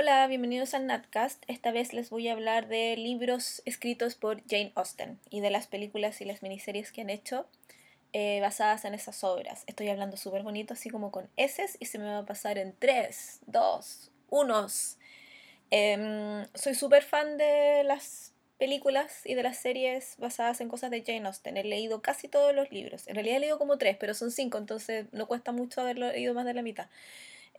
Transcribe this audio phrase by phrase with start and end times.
[0.00, 1.42] Hola, bienvenidos al Natcast.
[1.48, 5.66] Esta vez les voy a hablar de libros escritos por Jane Austen y de las
[5.66, 7.48] películas y las miniseries que han hecho
[8.12, 9.64] eh, basadas en esas obras.
[9.66, 12.76] Estoy hablando súper bonito, así como con S y se me va a pasar en
[12.78, 14.68] 3, 2, 1.
[16.54, 21.26] soy súper fan de las películas y de las series basadas en cosas de Jane
[21.26, 21.56] Austen.
[21.56, 23.08] He leído casi todos los libros.
[23.08, 26.34] En realidad he leído como tres, pero son cinco, entonces no cuesta mucho haberlo leído
[26.34, 26.86] más de la mitad.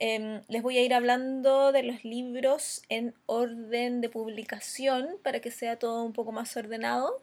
[0.00, 5.50] Em, les voy a ir hablando de los libros en orden de publicación para que
[5.50, 7.22] sea todo un poco más ordenado.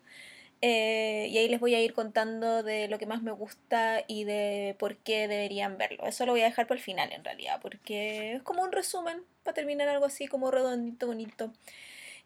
[0.61, 4.23] Eh, y ahí les voy a ir contando de lo que más me gusta y
[4.25, 6.05] de por qué deberían verlo.
[6.05, 9.23] Eso lo voy a dejar para el final en realidad, porque es como un resumen
[9.43, 11.51] para terminar algo así como redondito, bonito.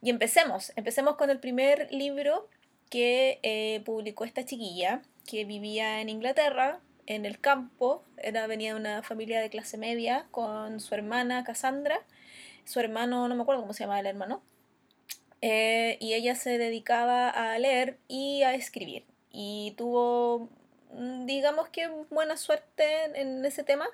[0.01, 0.73] Y empecemos.
[0.75, 2.49] Empecemos con el primer libro
[2.89, 8.79] que eh, publicó esta chiquilla que vivía en Inglaterra, en el campo, era, venía de
[8.79, 11.99] una familia de clase media con su hermana Cassandra,
[12.65, 14.41] su hermano, no me acuerdo cómo se llamaba el hermano,
[15.41, 19.05] eh, y ella se dedicaba a leer y a escribir.
[19.31, 20.49] Y tuvo,
[20.93, 22.85] mm, digamos que buena suerte
[23.19, 23.87] en, ese tema,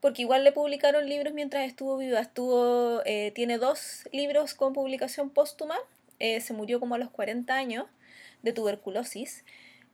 [0.00, 2.20] porque igual le publicaron libros mientras estuvo viva.
[2.20, 5.78] Estuvo, eh, tiene dos libros con publicación póstuma,
[6.18, 7.86] eh, se murió como a los 40 años
[8.42, 9.44] de tuberculosis.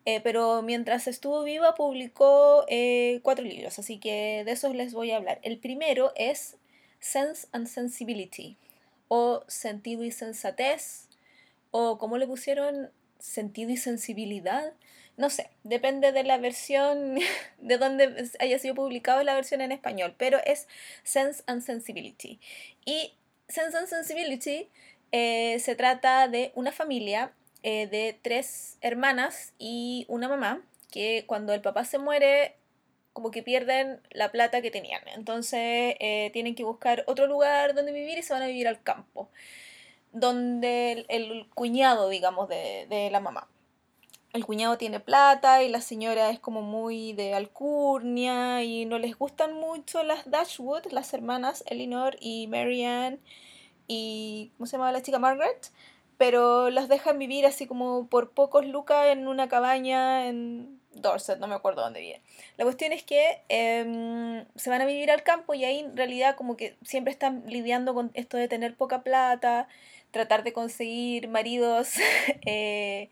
[0.08, 5.10] Eh, pero mientras estuvo viva publicó eh, cuatro libros, así que de esos les voy
[5.10, 5.38] a hablar.
[5.42, 6.56] El primero es
[6.98, 8.56] Sense and Sensibility,
[9.08, 11.08] o Sentido y Sensatez,
[11.72, 14.72] o como le pusieron Sentido y Sensibilidad.
[15.18, 17.18] No sé, depende de la versión,
[17.58, 20.68] de donde haya sido publicado la versión en español, pero es
[21.02, 22.40] Sense and Sensibility.
[22.86, 23.12] Y
[23.46, 24.70] Sense and Sensibility
[25.12, 27.30] eh, se trata de una familia
[27.70, 32.56] eh, de tres hermanas y una mamá que cuando el papá se muere
[33.12, 35.02] como que pierden la plata que tenían.
[35.14, 38.82] Entonces eh, tienen que buscar otro lugar donde vivir y se van a vivir al
[38.82, 39.28] campo,
[40.12, 43.48] donde el, cuñado, digamos, de, de, la mamá.
[44.32, 49.14] El cuñado tiene plata y la señora es como muy de alcurnia y no les
[49.18, 53.18] gustan mucho las Dashwood, las hermanas Elinor y Marianne
[53.86, 55.18] y, ¿cómo se llama la chica?
[55.18, 55.70] Margaret
[56.18, 61.46] pero las dejan vivir así como por pocos lucas en una cabaña en Dorset, no
[61.46, 62.20] me acuerdo dónde viven.
[62.56, 66.36] La cuestión es que em, se van a vivir al campo y ahí en realidad
[66.36, 69.68] como que siempre están lidiando con esto de tener poca plata,
[70.10, 71.92] tratar de conseguir maridos
[72.46, 73.10] eh,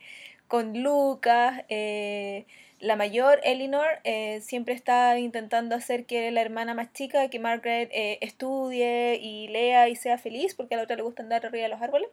[0.49, 1.65] con lucas.
[1.69, 2.47] Eh,
[2.81, 7.89] la mayor, Elinor, eh, siempre está intentando hacer que la hermana más chica, que Margaret,
[8.21, 11.71] estudie y lea y sea feliz, porque a la otra le gusta andar arriba de
[11.71, 12.11] los árboles.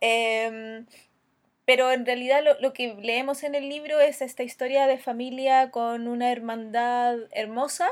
[0.00, 0.86] Em,
[1.64, 5.70] pero en realidad lo, lo, que leemos en el libro es esta historia de familia
[5.70, 7.88] con una hermandad hermosa,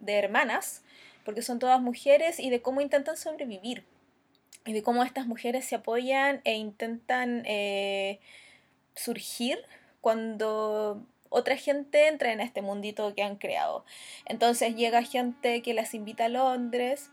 [0.00, 0.82] de hermanas,
[1.24, 3.84] porque son todas mujeres, y de cómo intentan sobrevivir,
[4.64, 8.20] y de cómo estas mujeres se apoyan e intentan eh,
[8.94, 9.58] surgir
[10.00, 13.84] cuando otra gente entra en este mundito que han creado.
[14.24, 17.10] Entonces llega gente que las invita a Londres,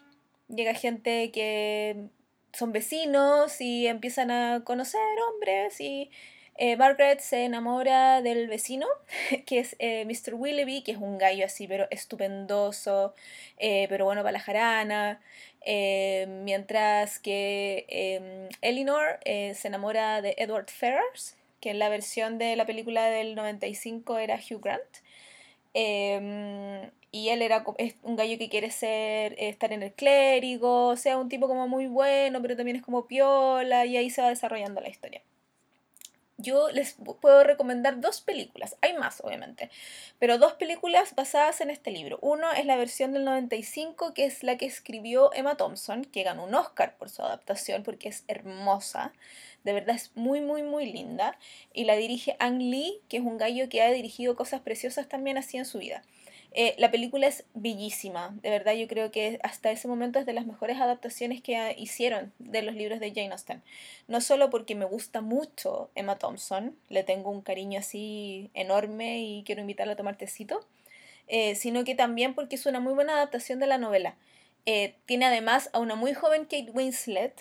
[0.48, 2.08] llega gente que
[2.54, 6.12] son vecinos y empiezan a conocer hombres y
[6.58, 8.86] eh, Margaret se enamora del vecino,
[9.46, 10.36] que es eh, Mr.
[10.36, 13.16] Willoughby, que es un gallo así, pero estupendoso,
[13.58, 15.22] eh, pero bueno para la jarana.
[15.66, 22.66] mientras que em, Elinor se enamora de Edward Ferrars, que en la versión de la
[22.66, 24.82] película del 95 era Hugh Grant.
[27.16, 31.20] Y él era es un gallo que quiere ser estar en el clérigo, o sea,
[31.20, 34.82] un tipo como muy bueno, pero también es como piola y ahí se va desarrollando
[34.82, 35.22] la historia.
[36.38, 39.70] Yo les puedo recomendar dos películas, hay más obviamente,
[40.18, 42.18] pero dos películas basadas en este libro.
[42.22, 46.46] Uno es la versión del 95, que es la que escribió Emma Thompson, que ganó
[46.46, 49.14] un Oscar por su adaptación porque es hermosa,
[49.64, 51.38] de verdad es muy muy muy linda,
[51.74, 55.38] y la dirige Ang Lee, que es un gallo que ha dirigido cosas preciosas también
[55.38, 56.02] así en su vida.
[56.56, 60.34] Eh, la película es bellísima, de verdad yo creo que hasta ese momento es de
[60.34, 63.64] las mejores adaptaciones que hicieron de los libros de Jane Austen.
[64.08, 69.44] No solo porque me gusta mucho Emma Thompson, le tengo un cariño así enorme y
[69.44, 70.64] quiero invitarla a tomar tecito,
[71.28, 74.16] eh, sino que también porque es una muy buena adaptación de la novela.
[74.68, 77.34] Eh, tiene además a una muy joven Kate Winslet,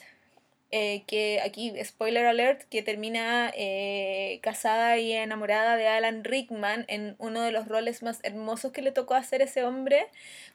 [0.74, 7.14] eh, que aquí, spoiler alert, que termina eh, casada y enamorada de Alan Rickman en
[7.18, 10.06] uno de los roles más hermosos que le tocó hacer ese hombre,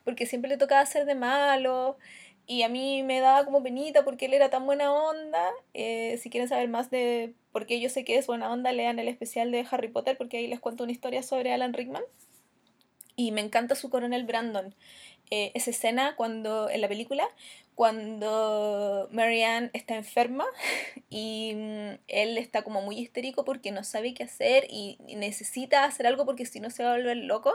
[0.03, 1.99] porque siempre le tocaba hacer de malo.
[2.47, 5.51] Y a mí me daba como penita porque él era tan buena onda.
[5.75, 8.97] Eh, si quieren saber más de por qué yo sé que es buena onda, lean
[8.97, 12.03] el especial de Harry Potter porque ahí les cuento una historia sobre Alan Rickman.
[13.15, 14.73] Y me encanta su coronel Brandon.
[15.29, 17.27] esa escena cuando en la película
[17.77, 20.45] cuando Marianne está enferma
[21.11, 26.07] y mm, él está como muy histérico porque no sabe qué hacer y necesita hacer
[26.07, 27.53] algo porque si no se va a volver loco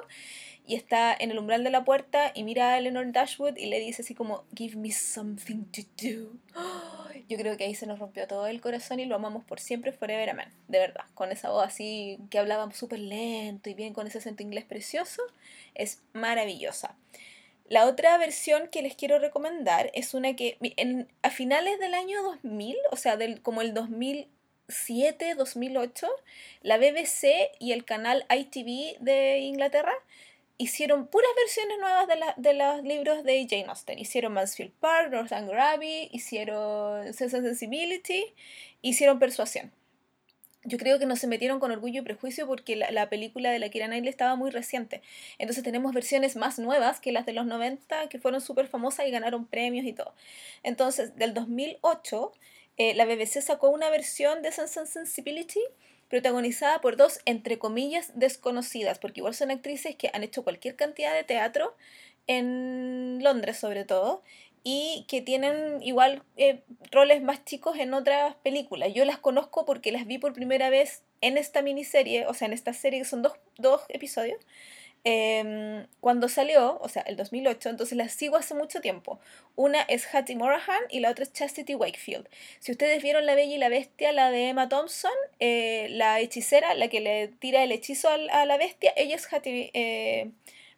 [0.65, 3.81] y está en el umbral de la puerta y mira a Eleanor Dashwood y le
[3.81, 6.31] dice así como give me something to do.
[7.29, 9.91] Yo creo que ahí se nos rompió todo el corazón y lo amamos por siempre,
[9.91, 10.51] forever, amen.
[10.69, 14.45] De verdad, con esa voz así que hablaba súper lento y bien con ese acento
[14.45, 15.21] inglés precioso,
[15.75, 16.95] es maravillosa.
[17.69, 22.23] La otra versión que les quiero recomendar es una que en, a finales del año
[22.23, 26.09] 2000, o sea, del, como el 2007, 2008,
[26.63, 29.95] la BBC y el canal ITV de Inglaterra
[30.59, 33.99] hicieron puras versiones nuevas de, de los libros de Jane Austen.
[33.99, 38.35] Hicieron Mansfield Park, Northanger Abbey, hicieron Sense and Sensibility,
[38.83, 39.73] hicieron Persuasión
[40.65, 43.69] yo creo que no se metieron con orgullo y prejuicio porque la, película de la
[43.69, 45.03] Kira Knightley estaba muy reciente.
[45.39, 49.11] Entonces tenemos versiones más nuevas que las de los 90 que fueron súper famosas y
[49.11, 50.15] ganaron premios y todo.
[50.63, 52.33] Entonces, del 2008,
[52.77, 55.61] eh, la BBC sacó una versión de Sense and Sensibility
[56.09, 61.15] protagonizada por dos, entre comillas, desconocidas, porque igual son actrices que han hecho cualquier cantidad
[61.15, 61.75] de teatro
[62.27, 64.23] en Londres sobre todo,
[64.65, 68.93] y que tienen igual eh, roles más chicos en otras películas.
[68.95, 72.53] Yo las conozco porque las vi por primera vez en esta miniserie, o sea, en
[72.53, 74.39] esta serie que son dos, dos episodios,
[75.05, 79.19] em, cuando salió, o sea, el 2008, entonces las sigo hace mucho tiempo.
[79.57, 82.29] Una es Hattie Morahan y la otra es Chastity Wakefield.
[82.61, 85.11] Si ustedes vieron La Bella y la Bestia, la de Emma Thompson,
[85.41, 89.71] eh, la hechicera, la que le tira el hechizo a la bestia, ella es Hattie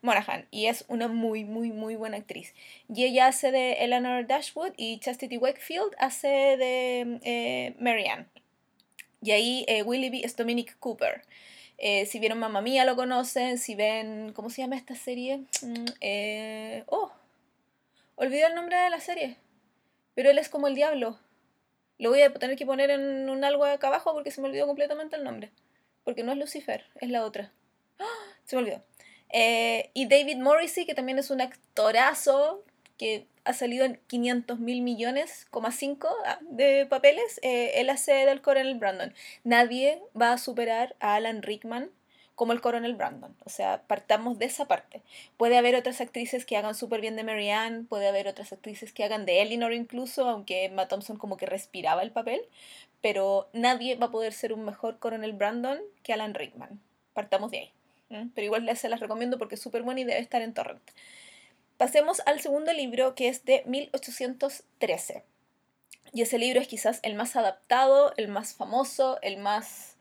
[0.04, 2.54] Monahan y es una muy, muy, muy buena actriz.
[2.94, 8.26] Y ella hace de Eleanor Dashwood y Chastity Wakefield hace de eh, Marianne.
[9.22, 11.22] Y ahí eh, Willoughby es Dominic Cooper.
[11.78, 15.38] Eh, si vieron Mamma Mía lo conocen, si ven, ¿cómo se llama esta serie?
[15.62, 17.10] Mm, eh, oh,
[18.16, 19.38] olvidé el nombre de la serie,
[20.14, 21.18] pero él es como el diablo.
[21.98, 24.66] Lo voy a tener que poner en un algo acá abajo porque se me olvidó
[24.66, 25.50] completamente el nombre.
[26.04, 27.50] Porque no es Lucifer, es la otra.
[27.98, 28.04] ¡Ah!
[28.44, 28.84] Se me olvidó.
[29.30, 32.62] Eh, y David Morrissey, que también es un actorazo
[32.96, 38.76] que ha salido en 500 mil millones, ah, de papeles, eh, él hace del coronel
[38.76, 39.12] Brandon.
[39.42, 41.90] Nadie va a superar a Alan Rickman
[42.34, 43.36] como el coronel Brandon.
[43.44, 45.02] O sea, partamos de esa parte.
[45.36, 49.04] Puede haber otras actrices que hagan súper bien de Marianne, puede haber otras actrices que
[49.04, 52.40] hagan de Eleanor incluso, aunque Emma Thompson como que respiraba el papel,
[53.00, 56.80] pero nadie va a poder ser un mejor coronel Brandon que Alan Rickman.
[57.12, 57.72] Partamos de ahí.
[58.08, 60.82] Pero igual se las recomiendo porque es súper buena y debe estar en torrent.
[61.76, 65.24] Pasemos al segundo libro que es de 1813.
[66.12, 69.96] Y ese libro es quizás el más adaptado, el más famoso, el más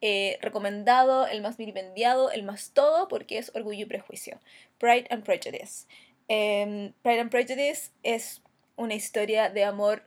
[0.00, 4.40] eh, recomendado, el más vilipendiado, el más todo, porque es Orgullo y Prejuicio.
[4.78, 5.86] Pride and Prejudice.
[6.28, 8.40] Em, Pride and Prejudice es
[8.76, 10.04] una historia de amor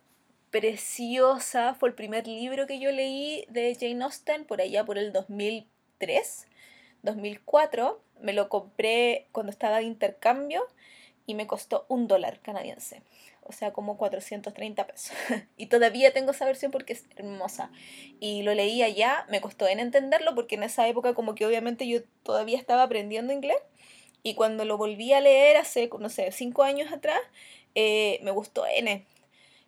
[0.50, 1.76] preciosa.
[1.76, 6.48] Fue el primer libro que yo leí de Jane Austen por allá por el 2003.
[7.04, 10.66] 2004, me lo compré cuando estaba de intercambio
[11.26, 13.02] y me costó un dólar canadiense,
[13.44, 15.16] o sea, como 430 pesos.
[15.58, 17.72] y todavía tengo esa versión porque es hermosa.
[18.20, 21.88] Y lo leí allá, me costó en entenderlo porque en esa época como que obviamente
[21.88, 23.58] yo todavía estaba aprendiendo inglés.
[24.24, 27.20] Y cuando lo volví a leer hace, no sé, cinco años atrás,
[27.76, 29.06] eh, me gustó N.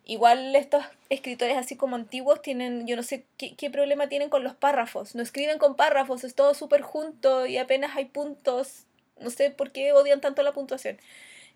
[0.06, 4.44] Igual estos escritores así como antiguos tienen, yo no sé qué, qué problema tienen con
[4.44, 5.16] los párrafos.
[5.16, 8.84] No escriben con párrafos, es todo súper junto y apenas hay puntos.
[9.20, 10.98] No sé por qué odian tanto la puntuación.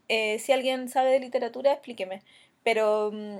[0.08, 2.22] Eh, si alguien sabe de literatura, explíqueme.
[2.64, 3.38] Pero mm,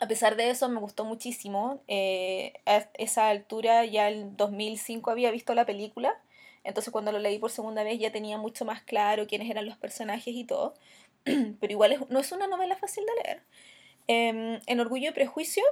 [0.00, 1.82] a pesar de eso, me gustó muchísimo.
[1.88, 6.16] Eh, a esa altura, ya en 2005 había visto la película.
[6.62, 9.76] Entonces cuando lo leí por segunda vez ya tenía mucho más claro quiénes eran los
[9.78, 10.74] personajes y todo.
[11.24, 13.42] Pero igual no es una novela fácil de leer.
[14.08, 15.62] Em, en Orgullo y Prejuicio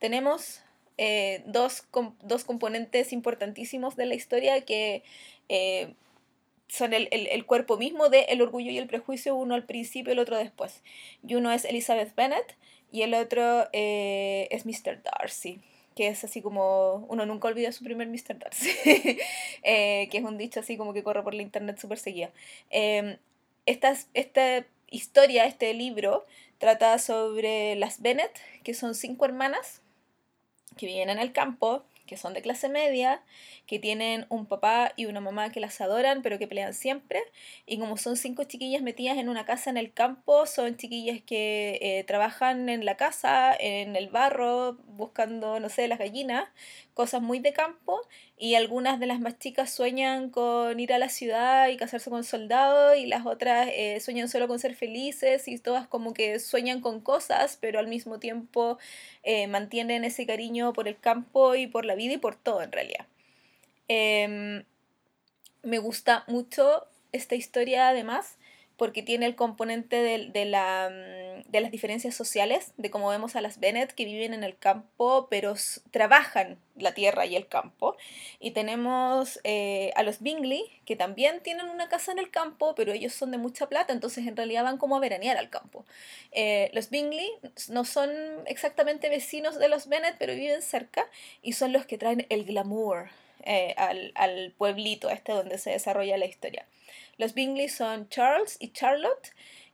[0.00, 0.60] tenemos
[0.98, 1.86] eh, dos,
[2.22, 5.04] dos, componentes importantísimos de la historia que
[5.48, 5.94] eh,
[6.68, 10.14] son el, el, cuerpo mismo de El Orgullo y el Prejuicio, uno al principio y
[10.14, 10.82] el otro después.
[11.26, 12.56] Y uno es Elizabeth Bennet
[12.90, 15.02] y el otro eh, es Mr.
[15.02, 15.60] Darcy
[15.94, 18.38] que es así como uno nunca olvida su primer Mr.
[18.38, 18.68] Darcy,
[19.64, 22.30] que es un dicho así como que corre por la internet súper seguida.
[22.68, 23.16] Em,
[23.64, 26.26] esta, esta historia, este libro,
[26.58, 29.82] Trata sobre las Bennett, que son cinco hermanas
[30.76, 33.22] que viven en el campo, que son de clase media,
[33.66, 37.20] que tienen un papá y una mamá que las adoran, pero que pelean siempre.
[37.66, 41.78] Y como son cinco chiquillas metidas en una casa en el campo, son chiquillas que
[41.82, 46.48] eh, trabajan en la casa, en el barro, buscando, no sé, las gallinas,
[46.96, 48.00] cosas muy de campo,
[48.38, 52.24] y algunas de las más chicas sueñan con ir a la ciudad y casarse con
[52.24, 56.80] soldados, y las otras eh, sueñan solo con ser felices, y todas como que sueñan
[56.80, 58.78] con cosas, pero al mismo tiempo
[59.24, 62.72] eh, mantienen ese cariño por el campo y por la vida y por todo en
[62.72, 63.06] realidad.
[63.88, 64.64] Em,
[65.62, 68.38] me gusta mucho esta historia además
[68.76, 73.40] porque tiene el componente de, la, mm, de, las diferencias sociales, de cómo vemos a
[73.40, 75.54] las Bennett que viven en el campo, pero
[75.90, 77.96] trabajan la tierra y el campo.
[78.38, 82.92] Y tenemos eh, a los Bingley, que también tienen una casa en el campo, pero
[82.92, 85.86] ellos son de mucha plata, entonces en realidad van como a veranear al campo.
[86.32, 87.30] Eh, los Bingley
[87.70, 88.10] no son
[88.46, 91.06] exactamente vecinos de los Bennett, pero viven cerca
[91.42, 93.08] y son los que traen el glamour
[93.46, 96.66] eh, al, al, pueblito este donde se desarrolla la historia.
[97.16, 99.32] Los Bingley son Charles y Charlotte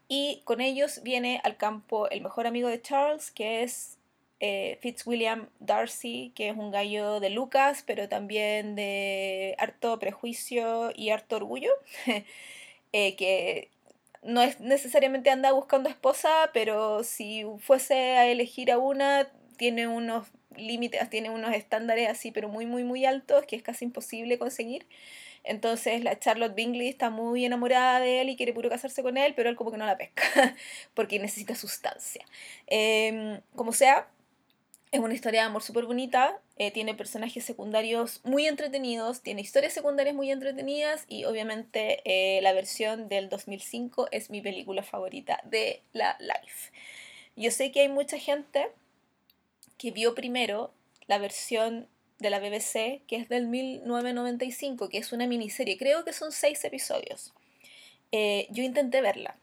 [0.08, 3.98] y con ellos viene al campo el mejor amigo de Charles que es
[4.44, 11.10] eh, Fitzwilliam Darcy, que es un gallo de Lucas, pero también de harto prejuicio y
[11.10, 11.70] harto orgullo,
[12.92, 13.70] eh, que
[14.22, 19.28] no es necesariamente anda buscando esposa, pero si fuese a elegir a una,
[19.62, 20.26] tiene unos
[20.56, 24.88] límites, tiene unos estándares así, pero muy, muy, muy altos, que es casi imposible conseguir.
[25.44, 29.34] Entonces la Charlotte Bingley está muy enamorada de él y quiere puro casarse con él,
[29.36, 30.24] pero él como que no la pesca,
[30.94, 32.24] porque necesita sustancia.
[32.66, 34.08] Em, como sea,
[34.90, 39.72] es una historia de amor súper bonita, eh, tiene personajes secundarios muy entretenidos, tiene historias
[39.72, 45.82] secundarias muy entretenidas y obviamente eh, la versión del 2005 es mi película favorita de
[45.92, 46.72] la Life.
[47.36, 48.72] Yo sé que hay mucha gente
[49.82, 50.72] que vio primero
[51.08, 51.88] la versión
[52.20, 56.64] de la BBC, que es del 1995, que es una miniserie, creo que son seis
[56.64, 57.34] episodios.
[58.12, 59.36] Eh, yo intenté verla,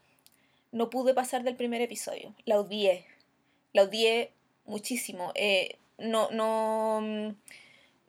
[0.72, 3.04] no pude pasar del primer episodio, la odié,
[3.74, 4.32] la odié
[4.64, 5.32] muchísimo.
[5.34, 7.34] Eh, no, no, mm,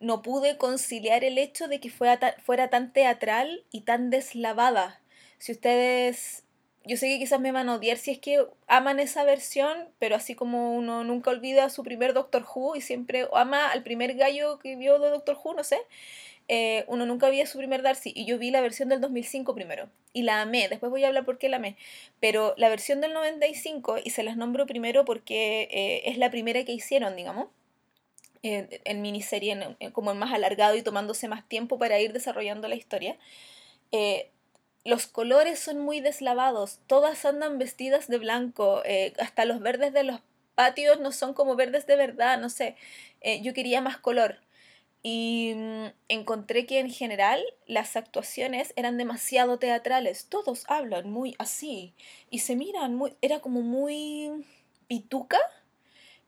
[0.00, 5.02] no pude conciliar el hecho de que fuera, fuera tan teatral y tan deslavada.
[5.36, 6.44] Si ustedes
[6.84, 10.16] yo sé que quizás me van a odiar si es que aman esa versión, pero
[10.16, 14.58] así como uno nunca olvida su primer Doctor Who y siempre ama al primer gallo
[14.58, 15.78] que vio de Doctor Who, no sé,
[16.48, 19.88] eh, uno nunca vio su primer Darcy y yo vi la versión del 2005 primero
[20.12, 21.76] y la amé, después voy a hablar por qué la amé,
[22.20, 26.64] pero la versión del 95 y se las nombro primero porque eh, es la primera
[26.64, 27.48] que hicieron, digamos.
[28.42, 33.16] en miniserie, como en más alargado y tomándose más tiempo para ir desarrollando la historia.
[33.92, 34.30] Eh,
[34.84, 40.02] los colores son muy deslavados, todas andan vestidas de blanco, eh, hasta los verdes de
[40.02, 40.20] los
[40.54, 42.76] patios no son como verdes de verdad, no sé,
[43.20, 44.40] eh, yo quería más color.
[45.04, 51.94] Y mm, encontré que en general las actuaciones eran demasiado teatrales, todos hablan muy así
[52.30, 54.44] y se miran muy, era como muy
[54.88, 55.38] pituca,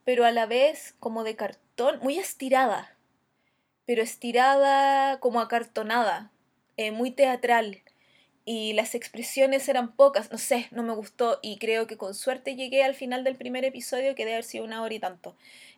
[0.03, 2.95] pero a la vez como de cartón, muy estirada,
[3.85, 6.31] pero estirada como acartonada,
[6.77, 7.81] eh, muy teatral
[8.45, 12.55] y las expresiones eran pocas, no sé, no me gustó y creo que con suerte
[12.55, 15.35] llegué al final del primer episodio que debe haber sido una hora y tanto.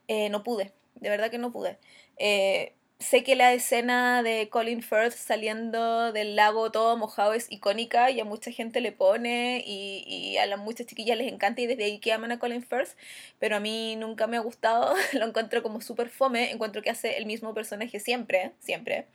[0.10, 1.78] Eh, no pude, de verdad que no pude.
[2.18, 8.12] Eh, sé que la escena de Colin Firth saliendo del lago todo mojado es icónica
[8.12, 11.68] y a mucha gente le pone y, y a las muchas chiquillas les encanta y
[11.68, 12.98] desde ahí que aman a Colin Firth,
[13.40, 17.18] pero a mí nunca me ha gustado, lo encuentro como súper fome, encuentro que hace
[17.18, 19.08] el mismo personaje siempre, siempre.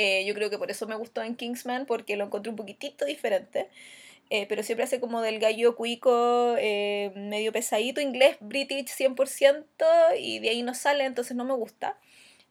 [0.00, 3.04] Eh, yo creo que por eso me gustó en Kingsman, porque lo encontré un poquitito
[3.04, 3.68] diferente.
[4.30, 10.38] Eh, pero siempre hace como del gallo cuico, eh, medio pesadito, inglés, british 100%, y
[10.38, 11.98] de ahí no sale, entonces no me gusta.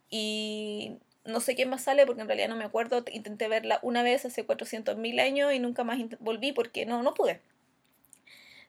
[0.10, 3.04] Y no sé quién más sale porque en realidad no me acuerdo.
[3.14, 7.40] Intenté verla una vez hace 400.000 años y nunca más volví porque no, no pude.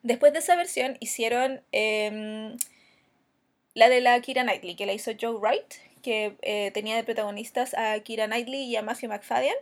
[0.05, 2.57] Después de esa versión hicieron em,
[3.75, 5.75] la de la Kira Knightley, que la hizo Joe Wright,
[6.09, 9.53] que eh, tenía de protagonistas a Kira Knightley y a Matthew McFadden,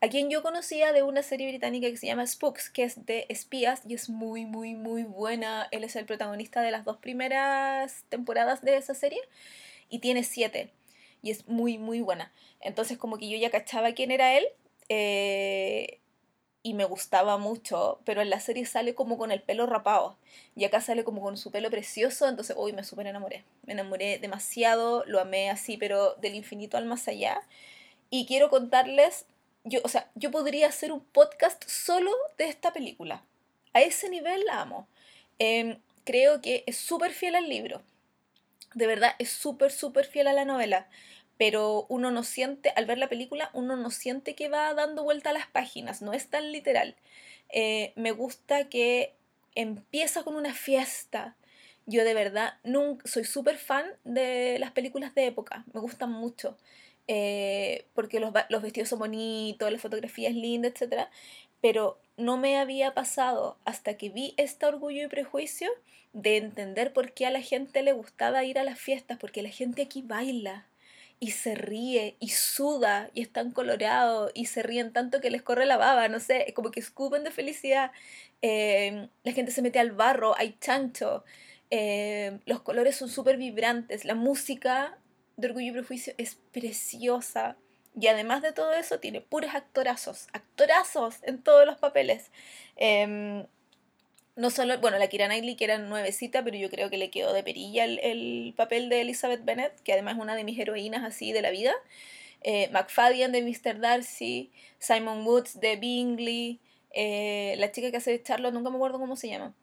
[0.00, 3.24] a quien yo conocía de una serie británica que se llama Spooks, que es de
[3.28, 5.68] espías y es muy, muy, muy buena.
[5.70, 9.20] Él es el protagonista de las dos primeras temporadas de esa serie
[9.90, 10.72] y tiene siete
[11.22, 12.32] y es muy, muy buena.
[12.60, 14.44] Entonces como que yo ya cachaba quién era él.
[14.88, 16.00] Eh,
[16.62, 20.16] y me gustaba mucho, pero en la serie sale como con el pelo rapado
[20.54, 24.18] y acá sale como con su pelo precioso, entonces hoy me súper enamoré, me enamoré
[24.18, 27.40] demasiado, lo amé así, pero del infinito al más allá.
[28.10, 29.26] Y quiero contarles,
[29.64, 33.24] yo, o sea, yo podría hacer un podcast solo de esta película.
[33.72, 34.86] A ese nivel la amo.
[35.38, 37.82] Em, creo que es súper fiel al libro.
[38.74, 40.88] De verdad, es súper, súper fiel a la novela
[41.42, 45.30] pero uno no siente, al ver la película, uno no siente que va dando vuelta
[45.30, 46.94] a las páginas, no es tan literal.
[47.48, 49.12] Eh, me gusta que
[49.56, 51.34] empieza con una fiesta
[51.84, 56.56] Yo de verdad nunca, soy súper fan de las películas de época, me gustan mucho.
[57.08, 61.08] Eh, porque los, los, vestidos son bonitos, la fotografía es linda, etc.
[61.60, 65.70] Pero no me había pasado hasta que vi este orgullo y prejuicio
[66.12, 69.50] de entender por qué a la gente le gustaba ir a las fiestas, porque la
[69.50, 70.66] gente aquí baila
[71.22, 75.66] y se ríe y suda y están colorados y se ríen tanto que les corre
[75.66, 77.92] la baba, no sé, como que escupen de felicidad.
[78.42, 81.22] Eh, la gente se mete al barro, hay chancho,
[81.70, 84.98] eh, los colores son súper vibrantes, la música
[85.36, 87.56] de Orgullo y Prejuicio es preciosa.
[87.94, 92.32] Y además de todo eso, tiene puros actorazos, actorazos en todos los papeles.
[92.74, 93.46] Em,
[94.42, 97.32] no solo, bueno, la Kira Knightley, que era nuevecita, pero yo creo que le quedó
[97.32, 101.32] de perilla el, papel de Elizabeth Bennet, que además es una de mis heroínas así
[101.32, 101.72] de la vida.
[102.42, 103.78] Eh, McFadden de Mr.
[103.78, 106.58] Darcy, Simon Woods de Bingley,
[106.92, 109.54] eh, la chica que hace de Charlotte, nunca me acuerdo cómo se llama.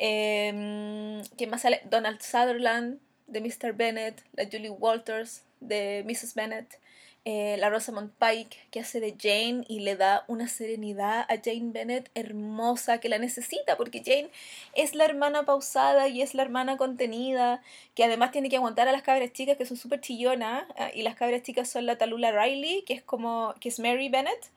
[0.00, 1.82] Eh, ¿Quién más sale?
[1.88, 2.98] Donald Sutherland
[3.28, 3.72] de Mr.
[3.72, 6.34] Bennet, la Julie Walters de Mrs.
[6.34, 6.80] Bennet.
[7.26, 11.70] Eh, la Rosamund Pike que hace de Jane y le da una serenidad a Jane
[11.72, 14.28] Bennett hermosa que la necesita porque Jane
[14.74, 17.62] es la hermana pausada y es la hermana contenida
[17.94, 21.00] que además tiene que aguantar a las cabras chicas que son súper chillonas ah, y
[21.00, 24.50] las cabras chicas son la Talula Riley que es como que es Mary Bennett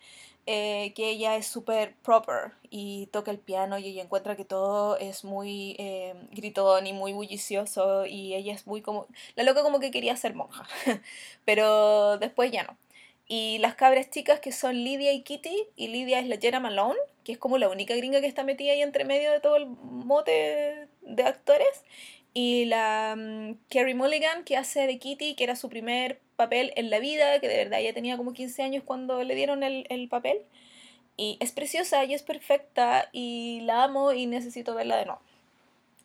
[0.48, 4.98] eh, que ella es súper proper y toca el piano y ella encuentra que todo
[4.98, 9.08] es muy eh, gritón y muy bullicioso y ella es muy como...
[9.36, 10.66] La loca como que quería ser monja,
[11.46, 12.78] pero después ya no.
[13.28, 16.98] Y las cabras chicas que son Lydia y Kitty, y Lydia es la Jenna Malone,
[17.26, 19.66] que es como la única gringa que está metida ahí entre medio de todo el
[19.68, 21.84] mote de actores,
[22.34, 26.90] y la um, Carrie Mulligan que hace de Kitty, que era su primer papel en
[26.90, 30.08] la vida, que de verdad ya tenía como 15 años cuando le dieron el, el
[30.08, 30.38] papel.
[31.18, 35.22] Y es preciosa y es perfecta y la amo y necesito verla de nuevo.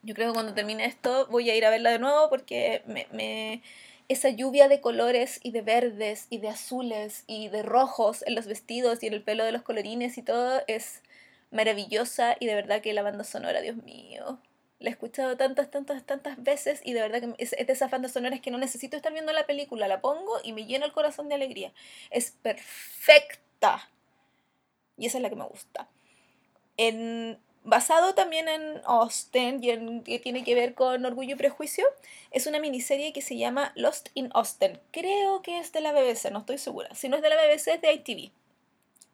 [0.02, 3.06] Yo creo que cuando termine esto voy a ir a verla de nuevo porque me,
[3.12, 3.62] me,
[4.08, 8.46] esa lluvia de colores y de verdes y de azules y de rojos en los
[8.46, 11.02] vestidos y en el pelo de los colorines y todo es
[11.52, 14.38] maravillosa y de verdad que la banda sonora, Dios mío,
[14.82, 18.12] la he escuchado tantas, tantas, tantas veces y de verdad que es, de esas bandas
[18.12, 21.28] sonoras que no necesito estar viendo la película, la pongo y me lleno el corazón
[21.28, 21.72] de alegría.
[22.10, 23.88] Es perfecta.
[24.98, 25.88] Y esa es la que me gusta.
[26.76, 31.86] En, basado también en Austin y en, que tiene que ver con Orgullo y Prejuicio,
[32.30, 34.78] es una miniserie que se llama Lost in Austin.
[34.90, 36.94] Creo que es de la BBC, no estoy segura.
[36.94, 38.32] Si no es de la BBC es de ITV.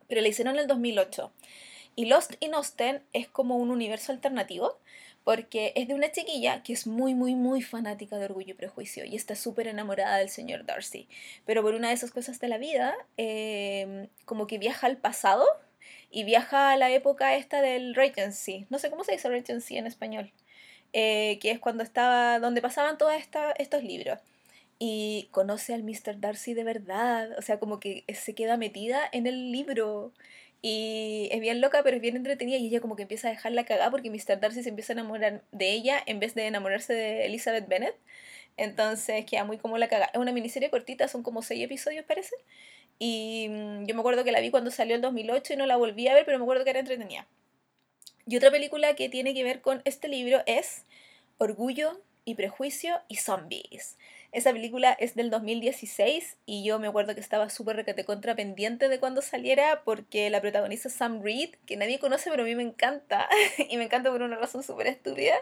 [0.08, 1.30] Pero la hicieron en el 2008.
[1.94, 4.78] Y Lost in Austin es como un universo alternativo
[5.28, 9.04] porque es de una chiquilla que es muy, muy, muy fanática de Orgullo y Prejuicio
[9.04, 11.06] y está súper enamorada del señor Darcy.
[11.44, 15.44] Pero por una de esas cosas de la vida, em, como que viaja al pasado
[16.10, 18.66] y viaja a la época esta del Regency.
[18.70, 20.32] No sé cómo se dice Regency en español.
[20.94, 23.12] Eh, que es cuando estaba, donde pasaban todos
[23.58, 24.18] estos libros.
[24.78, 26.20] Y conoce al Mr.
[26.20, 30.14] Darcy de verdad, o sea, como que se queda metida en el libro
[30.60, 33.64] y es bien loca, pero es bien entretenida y ella como que empieza a dejarla
[33.64, 34.40] cagada porque Mr.
[34.40, 37.94] Darcy se empieza a enamorar de ella en vez de enamorarse de Elizabeth Bennet.
[38.56, 40.10] Entonces queda muy como la cagada.
[40.12, 42.34] Es una miniserie cortita, son como seis episodios parece.
[42.98, 45.76] Y mm, yo me acuerdo que la vi cuando salió en 2008 y no la
[45.76, 47.26] volví a ver, pero me acuerdo que era entretenida.
[48.26, 50.84] Y otra película que tiene que ver con este libro es
[51.38, 53.96] Orgullo y Prejuicio y Zombies.
[54.30, 58.90] Esa película es del 2016 y yo me acuerdo que estaba súper recate contra pendiente
[58.90, 62.62] de cuando saliera porque la protagoniza Sam Reed, que nadie conoce pero a mí me
[62.62, 63.26] encanta
[63.70, 65.34] y me encanta por una razón súper estúpida,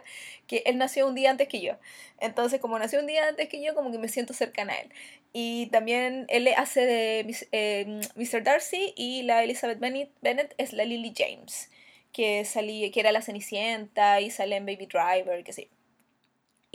[0.47, 1.75] que él nació un día antes que yo.
[2.21, 4.93] Entonces como nació un día antes que yo como que me siento cercana a él.
[5.33, 7.49] Y también él hace de Mr.
[7.51, 11.71] Eh, Darcy y la Elizabeth Bennett es la Lily James,
[12.13, 15.69] que, salí, que era la Cenicienta y sale en Baby Driver, que sí.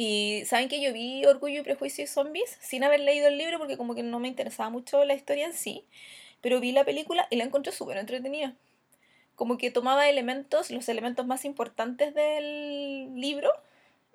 [0.03, 3.59] Y saben que yo vi Orgullo y Prejuicio y Zombies sin haber leído el libro
[3.59, 5.85] porque como que no me interesaba mucho la historia en sí,
[6.41, 8.55] pero vi la película y la encontré súper entretenida.
[9.35, 13.51] Como que tomaba elementos, los elementos más importantes del libro,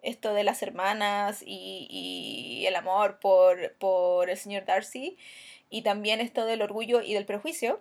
[0.03, 5.17] esto de las hermanas y, y el amor por, por el señor Darcy,
[5.71, 7.81] y también esto del orgullo y del prejuicio,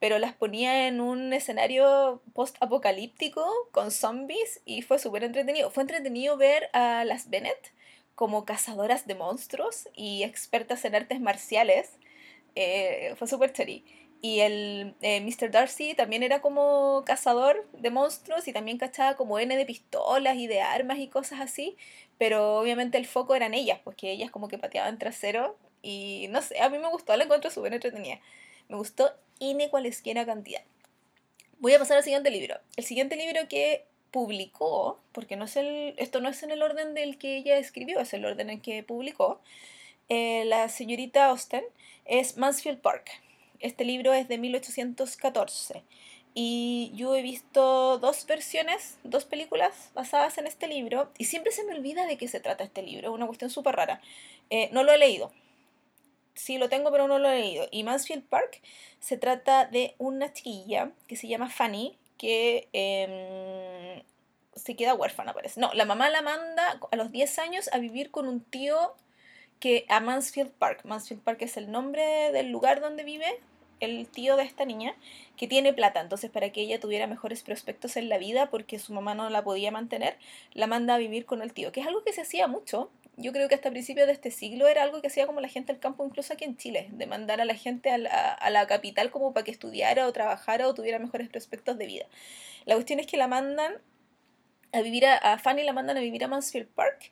[0.00, 5.70] pero las ponía en un escenario post-apocalíptico con zombies y fue súper entretenido.
[5.70, 7.72] Fue entretenido ver a las Bennett
[8.14, 11.92] como cazadoras de monstruos y expertas en artes marciales.
[12.54, 13.84] Eh, fue súper cherry.
[14.20, 15.50] Y el eh, Mr.
[15.50, 20.46] Darcy también era como cazador de monstruos y también cachaba como N de pistolas y
[20.46, 21.76] de armas y cosas así.
[22.16, 25.58] Pero obviamente el foco eran ellas, porque ellas como que pateaban trasero.
[25.82, 28.18] Y no sé, a mí me gustó, la encuentro súper entretenida.
[28.74, 30.62] Me gustó ine cualesquiera cantidad.
[31.60, 32.56] Voy a pasar al siguiente libro.
[32.76, 36.92] El siguiente libro que publicó, porque no es el, esto no es en el orden
[36.92, 39.40] del que ella escribió, es el orden en que publicó,
[40.08, 41.62] eh, la señorita Austen,
[42.04, 43.12] es Mansfield Park.
[43.60, 45.84] Este libro es de 1814
[46.34, 51.62] y yo he visto dos versiones, dos películas basadas en este libro y siempre se
[51.62, 54.00] me olvida de qué se trata este libro, es una cuestión súper rara.
[54.50, 55.30] Eh, no lo he leído.
[56.34, 57.68] Sí lo tengo, pero no lo he leído.
[57.70, 58.60] Y Mansfield Park
[59.00, 64.02] se trata de una chiquilla que se llama Fanny, que em,
[64.54, 65.60] se queda huérfana, parece.
[65.60, 68.94] No, la mamá la manda a los 10 años a vivir con un tío
[69.60, 70.84] que a Mansfield Park.
[70.84, 73.40] Mansfield Park es el nombre del lugar donde vive
[73.80, 74.94] el tío de esta niña,
[75.36, 76.00] que tiene plata.
[76.00, 79.44] Entonces, para que ella tuviera mejores prospectos en la vida, porque su mamá no la
[79.44, 80.16] podía mantener,
[80.52, 82.90] la manda a vivir con el tío, que es algo que se hacía mucho.
[83.16, 85.72] Yo creo que hasta principios de este siglo era algo que hacía como la gente
[85.72, 88.66] del campo, incluso aquí en Chile, de mandar a la gente a la, a la
[88.66, 92.06] capital como para que estudiara o trabajara o tuviera mejores prospectos de vida.
[92.64, 93.74] La cuestión es que la mandan
[94.72, 97.10] a vivir a, a Fanny, la mandan a vivir a Mansfield Park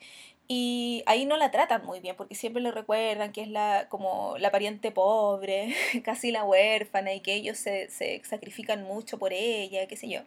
[0.49, 4.37] y ahí no la tratan muy bien, porque siempre le recuerdan que es la, como
[4.39, 9.87] la pariente pobre, casi la huérfana, y que ellos se, se sacrifican mucho por ella,
[9.87, 10.21] qué sé yo.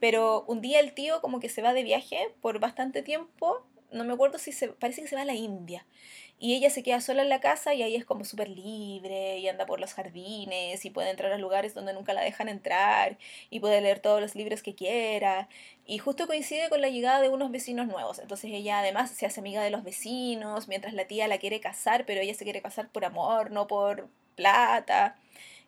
[0.00, 4.04] Pero un día el tío como que se va de viaje por bastante tiempo, no
[4.04, 5.86] me acuerdo si se, parece que se va a la India.
[6.38, 9.48] Y ella se queda sola en la casa y ahí es como súper libre y
[9.48, 13.18] anda por los jardines y puede entrar a lugares donde nunca la dejan entrar
[13.50, 15.48] y puede leer todos los libros que quiera.
[15.86, 18.18] Y justo coincide con la llegada de unos vecinos nuevos.
[18.20, 22.06] Entonces ella además se hace amiga de los vecinos mientras la tía la quiere casar,
[22.06, 25.18] pero ella se quiere casar por amor, no por plata.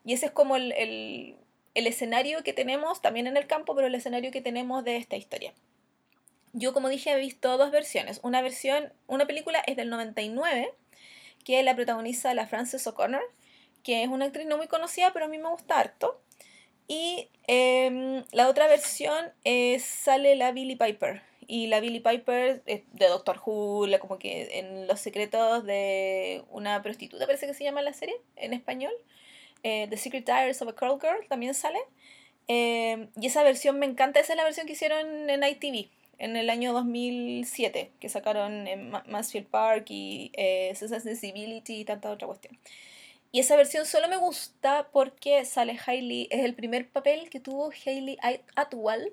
[0.05, 1.37] Y ese es como el, el,
[1.75, 5.17] el escenario que tenemos también en el campo, pero el escenario que tenemos de esta
[5.17, 5.53] historia
[6.53, 8.21] yo como dije he visto dos versiones.
[8.23, 10.73] Una versión, una película es del 99,
[11.45, 13.23] que la protagoniza la Frances O'Connor,
[13.83, 16.21] que es una actriz no muy conocida, pero a mí me gusta harto.
[16.89, 21.23] Y em, la otra versión es, sale la Billie Piper.
[21.47, 26.83] Y la Billie Piper es de Doctor Who, como que en Los secretos de una
[26.83, 28.93] prostituta, parece que se llama la serie en español.
[29.63, 31.79] Eh, The Secret Diaries of a Curl Girl también sale.
[32.49, 35.89] Em, y esa versión me encanta, esa es la versión que hicieron en ITV
[36.23, 42.29] en el año 2007, que sacaron en Mansfield Park y eh, Sensibility y tanta otra
[42.29, 42.57] cuestión.
[43.33, 47.73] Y esa versión solo me gusta porque sale Hailey, es el primer papel que tuvo
[47.73, 48.19] Hailey
[48.55, 49.13] Atwell,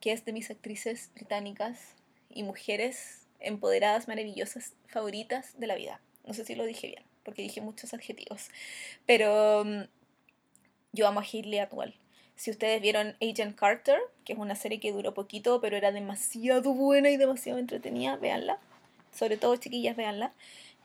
[0.00, 1.94] que es de mis actrices británicas
[2.28, 6.02] y mujeres empoderadas, maravillosas, favoritas de la vida.
[6.26, 8.50] No sé si lo dije bien, porque dije muchos adjetivos.
[9.06, 9.84] Pero mm,
[10.92, 11.94] yo amo a Hailey Atwell.
[12.36, 16.74] Si ustedes vieron Agent Carter, que es una serie que duró poquito, pero era demasiado
[16.74, 18.58] buena y demasiado entretenida, véanla.
[19.12, 20.32] Sobre todo chiquillas, véanla.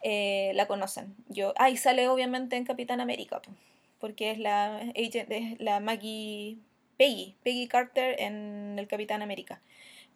[0.02, 1.16] Eh, la conocen.
[1.28, 3.42] Yo, ah, y sale obviamente en Capitán América,
[4.00, 6.58] porque es la, agent, es la Maggie
[6.98, 9.62] Peggy, Peggy Carter en el Capitán América.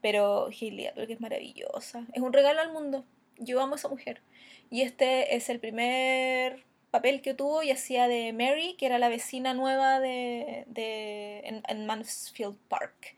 [0.02, 2.06] Pero Hailey que es maravillosa.
[2.14, 3.06] Es un regalo al mundo.
[3.38, 4.22] Yo amo a esa mujer.
[4.70, 9.10] Y este es el primer papel que tuvo y hacía de Mary, que era la
[9.10, 13.16] vecina nueva de, de en, Mansfield Park.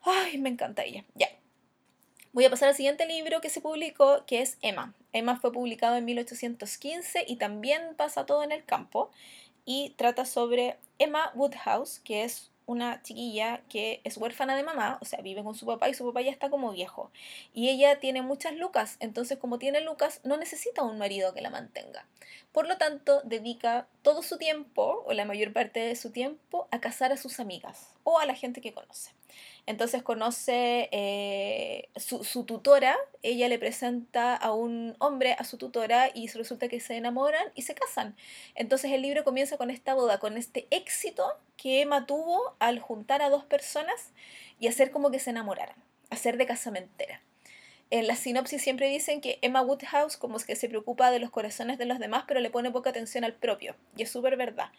[0.00, 1.04] Ay, me encanta ella.
[1.14, 1.28] Ya.
[2.32, 4.94] Voy a pasar al siguiente libro que se publicó, que es Emma.
[5.12, 9.10] Emma fue publicado en 1815 y también pasa todo en el campo.
[9.66, 15.04] Y trata sobre Emma Woodhouse, que es una chiquilla que es huérfana de mamá, o
[15.04, 17.10] sea, vive con su papá y su papá ya está como viejo.
[17.54, 21.50] Y ella tiene muchas lucas, entonces como tiene lucas no necesita un marido que la
[21.50, 22.06] mantenga.
[22.52, 26.80] Por lo tanto, dedica todo su tiempo, o la mayor parte de su tiempo, a
[26.80, 29.12] casar a sus amigas o a la gente que conoce.
[29.66, 36.10] Entonces conoce eh, su, su, tutora, ella le presenta a un hombre a su tutora
[36.14, 38.16] y resulta que se enamoran y se casan.
[38.54, 41.24] Entonces el libro comienza con esta boda, con este éxito
[41.56, 44.12] que Emma tuvo al juntar a dos personas
[44.58, 45.76] y hacer como que se enamoraran,
[46.10, 47.22] hacer de casamentera.
[47.92, 51.28] En la sinopsis siempre dicen que Emma Woodhouse como es que se preocupa de los
[51.28, 53.76] corazones de los demás, pero le pone poca atención al propio.
[53.98, 54.70] Y es súper verdad.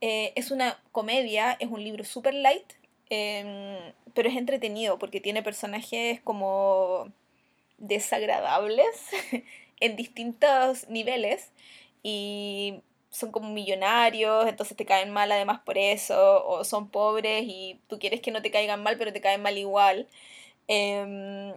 [0.00, 2.74] Eh, es una comedia, es un libro súper light,
[3.10, 7.12] Em, pero es entretenido porque tiene personajes como
[7.78, 8.86] desagradables
[9.80, 11.52] en distintos niveles
[12.02, 12.80] y
[13.10, 17.98] son como millonarios, entonces te caen mal además por eso, o son pobres y tú
[17.98, 20.08] quieres que no te caigan mal, pero te caen mal igual.
[20.68, 21.54] Em,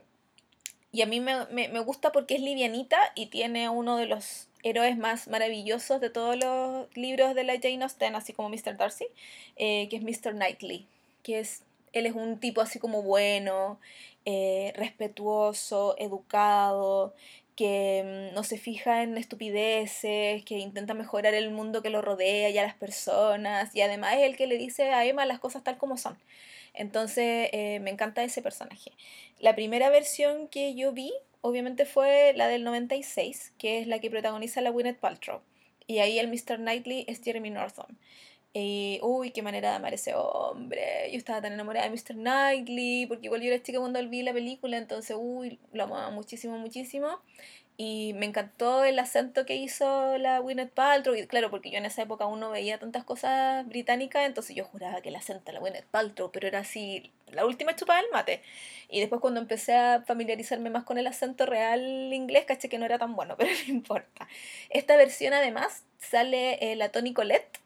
[0.91, 4.47] y a mí me, me, me, gusta porque es livianita y tiene uno de los
[4.69, 8.77] héroes más maravillosos de todos los libros de la Jane Austen, así como Mr.
[8.77, 9.07] Darcy,
[9.55, 10.33] eh, que es Mr.
[10.33, 10.87] Knightley
[11.27, 13.79] que es, él es un tipo así como bueno,
[14.25, 17.13] eh, respetuoso, educado,
[17.57, 22.49] que mm, no se fija en estupideces, que intenta mejorar el mundo que lo rodea
[22.49, 25.63] y a las personas, y además es el que le dice a Emma las cosas
[25.65, 26.17] tal como son.
[26.73, 28.91] Entonces eh, me encanta ese personaje.
[29.39, 34.09] La primera versión que yo vi, obviamente, fue la del 96, que es la que
[34.09, 35.41] protagoniza la Gwyneth Paltrow.
[35.87, 36.57] Y ahí el Mr.
[36.57, 37.97] Knightley es Jeremy Northam.
[38.53, 41.09] Y, uy, qué manera de amar ese hombre.
[41.11, 42.15] Yo estaba tan enamorada de Mr.
[42.15, 46.57] Knightley, porque igual yo era chica cuando vi la película, entonces, uy, lo amaba muchísimo,
[46.57, 47.19] muchísimo.
[47.79, 51.13] Y me encantó el acento que hizo la Gwyneth Paltrow.
[51.15, 54.65] Y claro, porque yo en esa época aún no veía tantas cosas británicas, entonces yo
[54.65, 58.11] juraba que el acento de la Gwyneth Paltrow, pero era así, la última chupada del
[58.11, 58.41] mate.
[58.89, 62.85] Y después cuando empecé a familiarizarme más con el acento real inglés, caché que no
[62.85, 64.27] era tan bueno, pero no importa.
[64.69, 67.59] Esta versión además sale eh, la Toni Collette,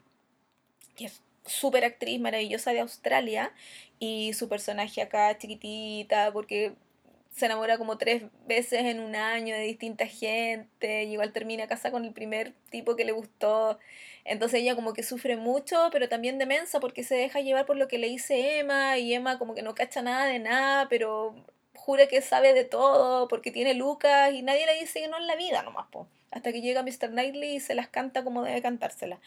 [0.98, 3.54] que es súper actriz maravillosa de Australia,
[3.98, 6.74] y su personaje acá chiquitita, porque
[7.32, 11.92] se enamora como tres veces en un año de distinta gente, y igual termina casa
[11.92, 13.80] con el primer tipo que le gustó.
[14.26, 17.88] Entonces ella como que sufre mucho, pero también demensa porque se deja llevar por lo
[17.88, 21.36] que le dice Emma, y Emma como que no cacha nada de nada, pero
[21.74, 25.26] jura que sabe de todo porque tiene Lucas y nadie le dice que no es
[25.26, 26.08] la vida nomás, po.
[26.32, 27.10] Hasta que llega Mr.
[27.10, 29.20] Knightley y se las canta como debe cantársela.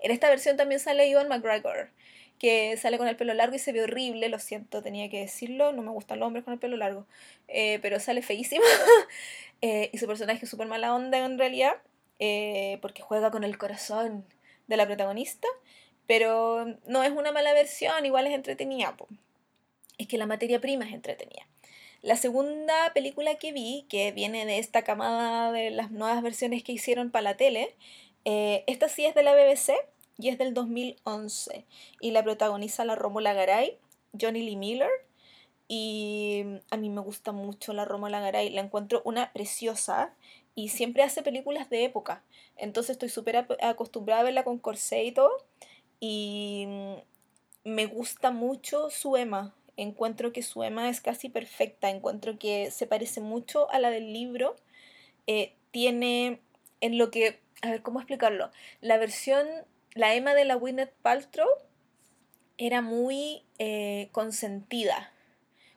[0.00, 1.90] En esta versión también sale Ivan McGregor,
[2.38, 5.72] que sale con el pelo largo y se ve horrible, lo siento, tenía que decirlo,
[5.72, 7.06] no me gustan los hombres con el pelo largo,
[7.48, 8.64] eh, pero sale feísimo.
[9.66, 11.72] Eh, y su personaje es súper mala onda en realidad,
[12.18, 14.26] eh, porque juega con el corazón
[14.66, 15.48] de la protagonista,
[16.06, 18.94] pero no es una mala versión, igual es entretenida.
[19.96, 21.48] Es que la materia prima es entretenida.
[22.02, 26.72] La segunda película que vi, que viene de esta camada de las nuevas versiones que
[26.72, 27.74] hicieron para la tele,
[28.26, 29.72] esta sí es de la BBC,
[30.18, 31.64] y es del 2011
[32.00, 33.78] y la protagoniza la Rómola Garay,
[34.18, 34.90] Johnny Lee Miller
[35.66, 40.14] y a mí me gusta mucho la Rómola Garay, la encuentro una preciosa
[40.54, 42.22] y siempre hace películas de época,
[42.56, 45.32] entonces estoy súper acostumbrada a verla con corsé y todo
[46.00, 46.66] y
[47.64, 52.86] me gusta mucho su Emma, encuentro que su Emma es casi perfecta, encuentro que se
[52.86, 54.56] parece mucho a la del libro,
[55.26, 56.40] eh, tiene
[56.80, 58.50] en lo que, a ver, ¿cómo explicarlo?
[58.80, 59.46] La versión
[59.94, 61.48] la Emma de la Gwyneth Paltrow
[62.58, 65.12] era muy eh, consentida,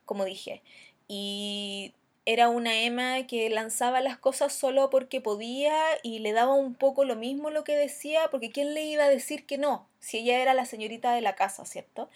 [0.05, 0.61] como dije,
[1.07, 1.93] y
[2.25, 7.05] era una Emma que lanzaba las cosas solo porque podía y le daba un poco
[7.05, 9.87] lo mismo lo que decía, porque ¿quién le iba a decir que no?
[9.99, 12.09] Si ella era la señorita de la casa, ¿cierto?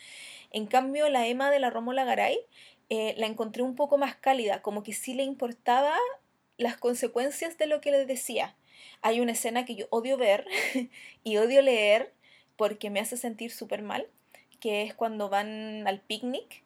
[0.51, 2.39] En cambio, la Emma de la Rómola Garay
[2.89, 5.95] eh, la encontré un poco más cálida, como que sí le importaba
[6.57, 8.55] las consecuencias de lo que le decía.
[9.01, 10.45] Hay una escena que yo odio ver
[11.23, 12.13] y odio leer
[12.55, 14.07] porque me hace sentir súper mal,
[14.59, 16.63] que es cuando van al picnic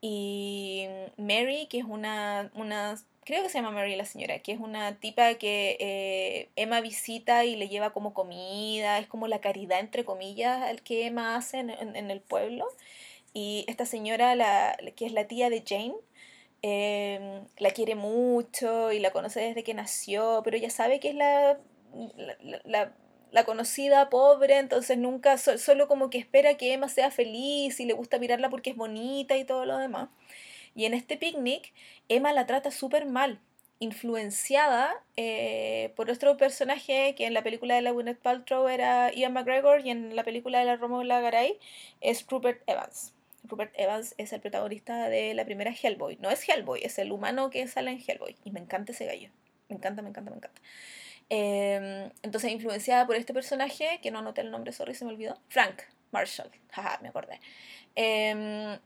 [0.00, 4.60] y Mary, que es una, una, creo que se llama Mary la señora, que es
[4.60, 9.80] una tipa que eh, Emma visita y le lleva como comida, es como la caridad
[9.80, 12.66] entre comillas al que Emma hace en, en el pueblo.
[13.34, 15.94] Y esta señora, la, que es la tía de Jane,
[16.62, 21.14] Em, la quiere mucho y la conoce desde que nació, pero ella sabe que es
[21.14, 21.58] la,
[22.64, 27.92] la, conocida pobre, entonces nunca, solo como que espera que Emma sea feliz y le
[27.92, 30.08] gusta mirarla porque es bonita y todo lo demás.
[30.74, 31.72] Y en este picnic,
[32.08, 33.40] Emma la trata súper mal,
[33.78, 39.32] influenciada eh, por otro personaje que en la película de la Gwyneth Paltrow era Ian
[39.32, 41.58] McGregor y en la película de la Romola Garay
[42.00, 43.14] es Rupert Evans.
[43.48, 46.16] Rupert Evans es el protagonista de la primera Hellboy.
[46.20, 48.36] No es Hellboy, es el humano que sale en Hellboy.
[48.44, 49.30] Y me encanta ese gallo.
[49.68, 50.60] Me encanta, me encanta, me encanta.
[51.30, 55.38] Em, entonces, influenciada por este personaje, que no anoté el nombre, sorry, se me olvidó.
[55.48, 56.50] Frank Marshall.
[56.70, 57.40] Jaja, me acordé.
[57.94, 58.78] Em,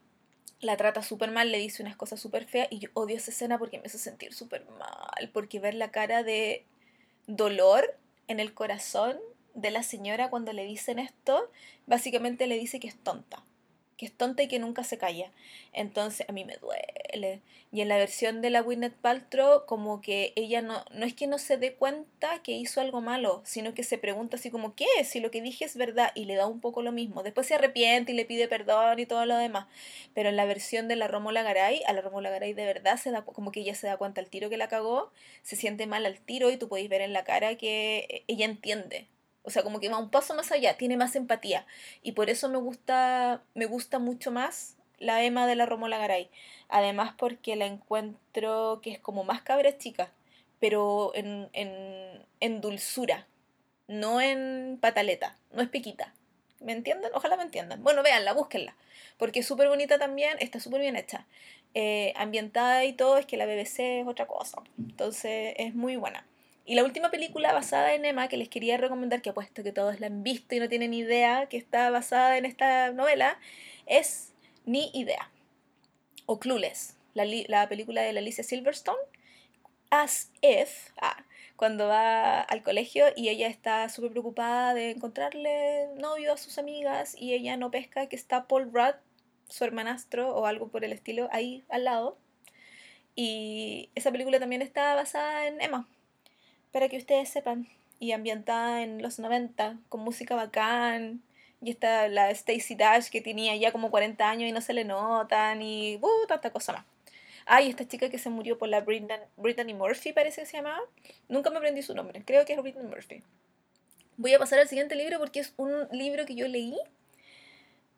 [0.60, 3.58] la trata súper mal, le dice unas cosas súper feas y yo odio esa escena
[3.58, 6.64] porque me hace sentir súper mal, porque ver la cara de
[7.26, 7.98] dolor
[8.28, 9.18] en el corazón
[9.54, 11.50] de la señora cuando le dicen esto,
[11.86, 13.44] básicamente le dice que es tonta
[14.02, 15.30] que es tonta y que nunca se calla.
[15.72, 17.40] Entonces a mí me duele.
[17.70, 21.28] Y en la versión de la Gwyneth Paltrow, como que ella no, no es que
[21.28, 24.88] no se dé cuenta que hizo algo malo, sino que se pregunta así como, ¿qué?
[25.04, 27.22] Si lo que dije es verdad y le da un poco lo mismo.
[27.22, 29.68] Después se arrepiente y le pide perdón y todo lo demás.
[30.14, 33.12] Pero en la versión de la Romola Garay, a la Romola Garay de verdad se
[33.12, 35.12] da como que ella se da cuenta al tiro que la cagó,
[35.42, 39.06] se siente mal al tiro y tú podéis ver en la cara que ella entiende
[39.42, 41.66] o sea, como que va un paso más allá, tiene más empatía.
[42.02, 46.30] Y por eso me gusta, me gusta mucho más la Emma de la Romola Garay.
[46.68, 50.12] Además porque la encuentro que es como más cabra chica,
[50.60, 53.26] pero en, en, en dulzura,
[53.88, 56.14] no en pataleta, no es piquita.
[56.60, 57.10] ¿Me entienden?
[57.14, 57.82] Ojalá me entiendan.
[57.82, 58.76] Bueno, véanla, búsquenla.
[59.18, 61.26] Porque es súper bonita también, está súper bien hecha.
[61.74, 64.62] Eh, ambientada y todo, es que la BBC es otra cosa.
[64.78, 66.24] Entonces es muy buena.
[66.64, 69.98] Y la última película basada en Emma que les quería recomendar, que apuesto que todos
[70.00, 73.38] la han visto y no tienen idea que está basada en esta novela,
[73.86, 74.32] es
[74.64, 75.30] Ni Idea.
[76.26, 78.98] o Clueless, la, la película de Alicia Silverstone,
[79.90, 81.24] As If, ah,
[81.56, 87.14] cuando va al colegio y ella está súper preocupada de encontrarle novio a sus amigas
[87.18, 88.94] y ella no pesca que está Paul Rudd,
[89.48, 92.16] su hermanastro o algo por el estilo, ahí al lado.
[93.14, 95.86] Y esa película también está basada en Emma,
[96.72, 97.68] para que ustedes sepan,
[98.00, 101.22] y ambientada en los 90, con música bacán.
[101.64, 104.84] Y está la Stacy Dash que tenía ya como 40 años y no se le
[104.84, 106.84] notan, y uh, tanta cosa más.
[107.46, 110.80] Ay, esta chica que se murió por la Brittany Murphy, parece que se llamaba.
[111.28, 113.22] Nunca me aprendí su nombre, creo que es Brittany Murphy.
[114.16, 116.76] Voy a pasar al siguiente libro porque es un libro que yo leí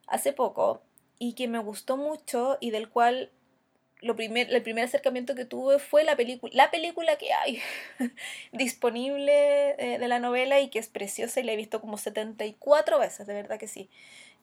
[0.06, 0.82] hace poco
[1.18, 3.30] y que me gustó mucho y del cual
[4.04, 7.60] lo primer, el primer acercamiento que tuve fue la película, la película que hay
[8.52, 12.98] disponible eh, de la novela y que es preciosa y la he visto como 74
[12.98, 13.88] veces, de verdad que sí.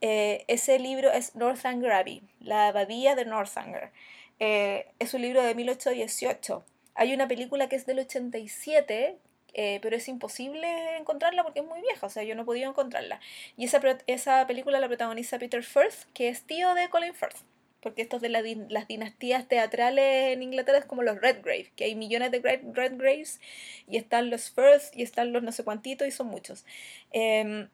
[0.02, 3.92] Eh, ese libro es Northanger Abbey, la abadía de Northanger.
[4.40, 6.66] Eh, es un libro de 1818.
[6.96, 9.18] Hay una película que es del 87,
[9.54, 13.20] eh, pero es imposible encontrarla porque es muy vieja, o sea, yo no podido encontrarla.
[13.58, 17.38] Y esa, esa película la protagoniza Peter Firth, que es tío de Colin Firth.
[17.82, 22.32] Porque estos de las dinastías teatrales en Inglaterra es como los Redgrave, que hay millones
[22.32, 23.42] de Redgraves,
[23.88, 26.66] y están los Firth, y están los no sé cuantitos, y son muchos.
[27.12, 27.68] Eh,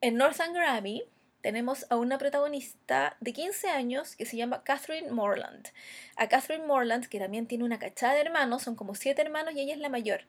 [0.00, 1.04] en Northanger Abbey,
[1.40, 5.68] tenemos a una protagonista de 15 años que se llama Catherine Morland.
[6.16, 9.60] A Catherine Morland, que también tiene una cachada de hermanos, son como siete hermanos y
[9.60, 10.22] ella es la mayor.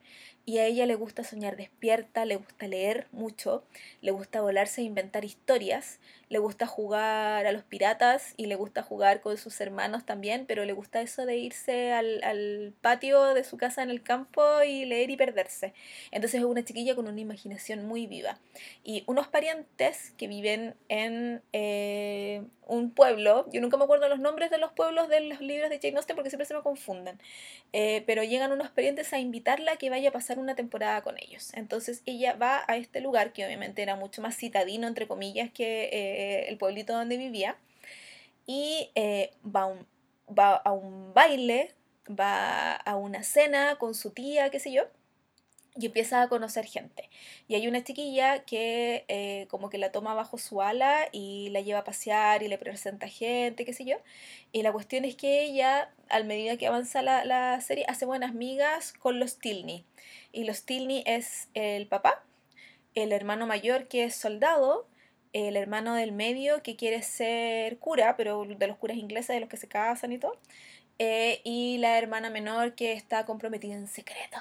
[0.45, 3.63] Y a ella le gusta soñar despierta, le gusta leer mucho,
[4.01, 5.99] le gusta volarse e inventar historias,
[6.30, 10.63] le gusta jugar a los piratas y le gusta jugar con sus hermanos también, pero
[10.63, 14.86] le gusta eso de irse al, al patio de su casa en el campo y
[14.86, 15.74] leer y perderse.
[16.12, 18.39] Entonces es una chiquilla con una imaginación muy viva.
[18.84, 24.51] Y unos parientes que viven en eh, un pueblo, yo nunca me acuerdo los nombres
[24.51, 27.19] de los pueblos de los libros de Jane Austen porque siempre se me confunden,
[27.73, 31.17] eh, pero llegan unos parientes a invitarla a que vaya a pasar una temporada con
[31.17, 31.51] ellos.
[31.55, 35.89] Entonces ella va a este lugar, que obviamente era mucho más citadino, entre comillas, que
[35.91, 37.58] eh, el pueblito donde vivía,
[38.45, 39.73] y eh, va,
[40.27, 41.73] va a un baile,
[42.08, 44.84] va a una cena con su tía, qué sé yo,
[45.80, 47.10] y empieza a conocer gente.
[47.48, 51.62] Y hay una chiquilla que eh, como que la toma bajo su ala y la
[51.62, 53.98] lleva a pasear y le presenta gente, qué sé yo.
[54.52, 58.34] Y la cuestión es que ella, a medida que avanza la, la serie, hace buenas
[58.34, 59.86] migas con los Tilney.
[60.34, 62.24] Y los Tilney es el papá,
[62.96, 64.88] el hermano mayor que es soldado,
[65.34, 69.50] el hermano del medio que quiere ser cura, pero de los curas ingleses, de los
[69.50, 70.38] que se casan y todo.
[71.00, 74.38] Eh, y la hermana menor que está comprometida en secreto.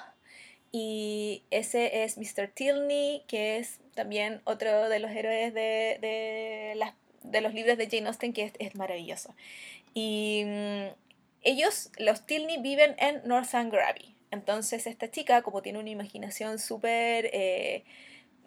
[0.71, 2.49] Y ese es Mr.
[2.49, 7.89] Tilney, que es también otro de los héroes de, de, las, de los libros de
[7.89, 9.35] Jane Austen, que es, es maravilloso.
[9.95, 10.87] Y mm,
[11.43, 14.15] ellos, los Tilney, viven en Northanger Abbey.
[14.31, 17.31] Entonces esta chica, como tiene una imaginación súper...
[17.33, 17.85] Eh,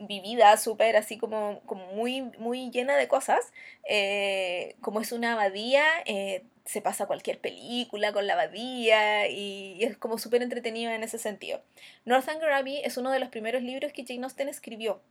[0.07, 3.51] vivida, súper así como, como muy, muy llena de cosas.
[3.87, 9.97] Eh, como es una abadía, eh, se pasa cualquier película con la abadía y, es
[9.97, 11.61] como súper entretenido en ese sentido.
[12.05, 15.01] Northanger Abbey es uno de los primeros libros que Jane Austen escribió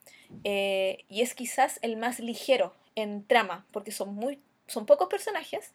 [0.45, 5.73] eh, y es quizás el más ligero en trama porque son, muy, son pocos personajes.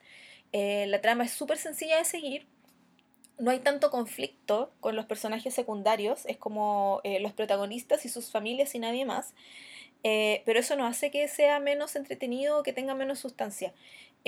[0.52, 2.46] la trama es súper sencilla de seguir
[3.38, 8.30] no hay tanto conflicto con los personajes secundarios, es como eh, los protagonistas y sus
[8.30, 9.34] familias y nadie más,
[10.02, 13.74] eh, pero eso no hace que sea menos entretenido o que tenga menos sustancia.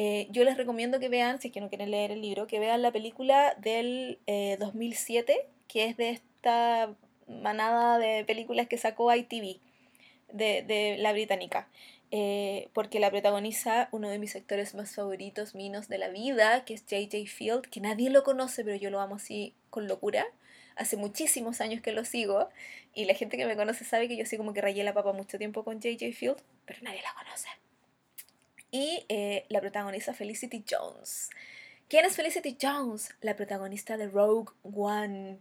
[0.01, 2.61] Eh, yo les recomiendo que vean, si es que no quieren leer el libro, que
[2.61, 4.21] vean la película del
[4.61, 6.95] 2007, que es de esta
[7.27, 9.59] manada de películas que sacó ITV,
[10.33, 11.69] de, de la británica.
[12.11, 16.75] Eh, porque la protagoniza uno de mis actores más favoritos, minos de la vida, que
[16.75, 17.31] es J.J.
[17.31, 20.25] Field, que nadie lo conoce, pero yo lo amo así con locura.
[20.77, 22.49] Hace muchísimos años que lo sigo
[22.95, 25.13] y la gente que me conoce sabe que yo sí como que rayé la papa
[25.13, 26.13] mucho tiempo con J.J.
[26.13, 27.49] Field, pero nadie la conoce.
[28.71, 31.31] Y eh, la protagoniza Felicity Jones.
[31.89, 33.15] ¿Quién es Felicity Jones?
[33.21, 35.39] La protagonista de Rogue One.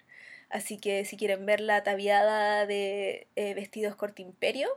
[0.49, 4.69] Así que si quieren ver la ataviada de eh, vestidos corte imperio,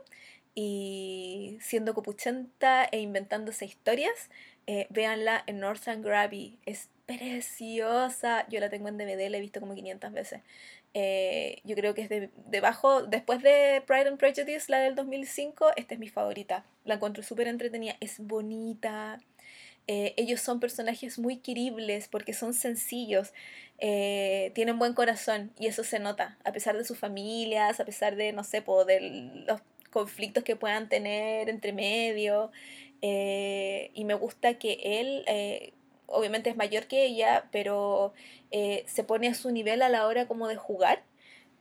[0.53, 4.29] y siendo copuchenta e inventándose historias,
[4.67, 6.57] eh, véanla en Northern Abbey.
[6.65, 8.47] Es preciosa.
[8.49, 10.41] Yo la tengo en DVD, la he visto como 500 veces.
[10.93, 15.71] Eh, yo creo que es de, debajo, después de Pride and Prejudice, la del 2005,
[15.75, 16.65] esta es mi favorita.
[16.85, 19.19] La encuentro súper entretenida, es bonita.
[19.87, 23.33] Eh, ellos son personajes muy queribles porque son sencillos,
[23.79, 28.31] tienen buen corazón y eso se nota, a pesar de sus familias, a pesar de,
[28.31, 32.51] no sé, de los conflictos que puedan tener entre medio.
[33.01, 35.73] Eh, y me gusta que él, eh,
[36.11, 38.13] obviamente es mayor que ella, pero
[38.51, 41.03] eh, se pone a su nivel a la hora como de jugar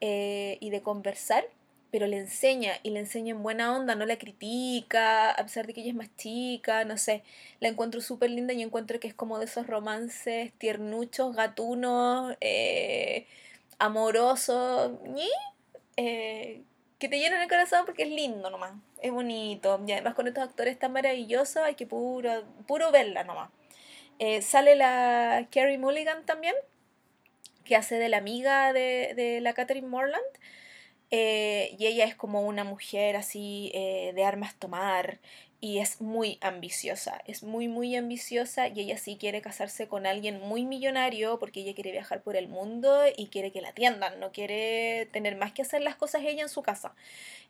[0.00, 1.44] eh, y de conversar,
[1.90, 5.74] pero le enseña y le enseña en buena onda, no la critica, a pesar de
[5.74, 7.22] que ella es más chica, no sé,
[7.60, 13.26] la encuentro súper linda y encuentro que es como de esos romances tiernuchos, gatunos, eh,
[13.78, 14.92] amorosos,
[15.96, 16.62] eh,
[16.98, 18.72] que te llenan el corazón porque es lindo nomás,
[19.02, 23.50] es bonito, y además con estos actores tan maravillosos hay que puro, puro verla nomás.
[24.20, 26.54] Eh, sale la Carrie Mulligan también,
[27.64, 30.22] que hace de la amiga de, de la Catherine Morland.
[31.10, 35.20] Eh, y ella es como una mujer así eh, de armas tomar
[35.60, 40.40] y es muy ambiciosa, es muy muy ambiciosa y ella sí quiere casarse con alguien
[40.40, 44.32] muy millonario porque ella quiere viajar por el mundo y quiere que la atiendan, no
[44.32, 46.94] quiere tener más que hacer las cosas ella en su casa.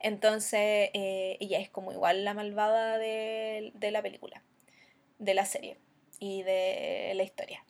[0.01, 4.43] Entonces ella es como igual la malvada de la película,
[5.19, 5.77] de la serie
[6.21, 7.65] y de la historia.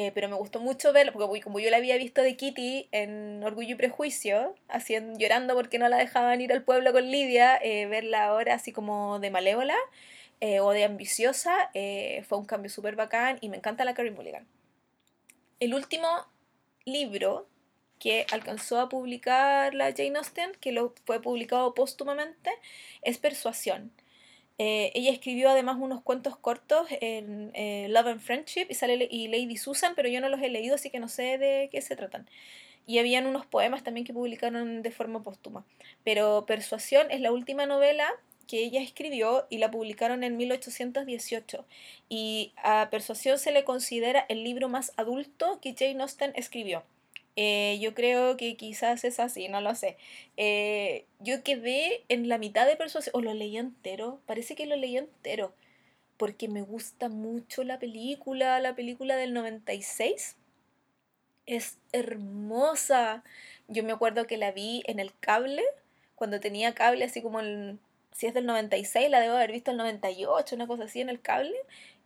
[0.00, 3.42] Eh, pero me gustó mucho verlo, porque como yo la había visto de Kitty en
[3.42, 7.86] Orgullo y Prejuicio, haciendo, llorando porque no la dejaban ir al pueblo con Lidia, eh,
[7.86, 9.74] verla ahora así como de malévola
[10.40, 11.70] eh, o de ambiciosa,
[12.28, 14.46] fue un cambio súper bacán y me encanta la Carrie Mulligan.
[15.58, 16.08] El último
[16.84, 17.48] libro
[17.98, 22.52] que alcanzó a publicar la Jane Austen, que fue publicado póstumamente,
[23.02, 23.90] es Persuasión.
[24.58, 29.28] Eh, ella escribió además unos cuentos cortos en eh, Love and Friendship y, sale, y
[29.28, 31.94] Lady Susan, pero yo no los he leído, así que no sé de qué se
[31.94, 32.28] tratan.
[32.84, 35.64] Y habían unos poemas también que publicaron de forma póstuma.
[36.04, 38.08] Pero Persuasión es la última novela
[38.48, 41.64] que ella escribió y la publicaron en 1818.
[42.08, 46.82] Y a Persuasión se le considera el libro más adulto que Jane Austen escribió.
[47.40, 49.96] Eh, yo creo que quizás es así, no lo sé.
[50.36, 54.74] Eh, yo quedé en la mitad de persuasión, o lo leí entero, parece que lo
[54.74, 55.54] leí entero,
[56.16, 60.36] porque me gusta mucho la película, la película del 96.
[61.46, 63.22] Es hermosa.
[63.68, 65.62] Yo me acuerdo que la vi en el cable,
[66.16, 67.78] cuando tenía cable, así como el,
[68.12, 71.20] si es del 96, la debo haber visto el 98, una cosa así en el
[71.20, 71.54] cable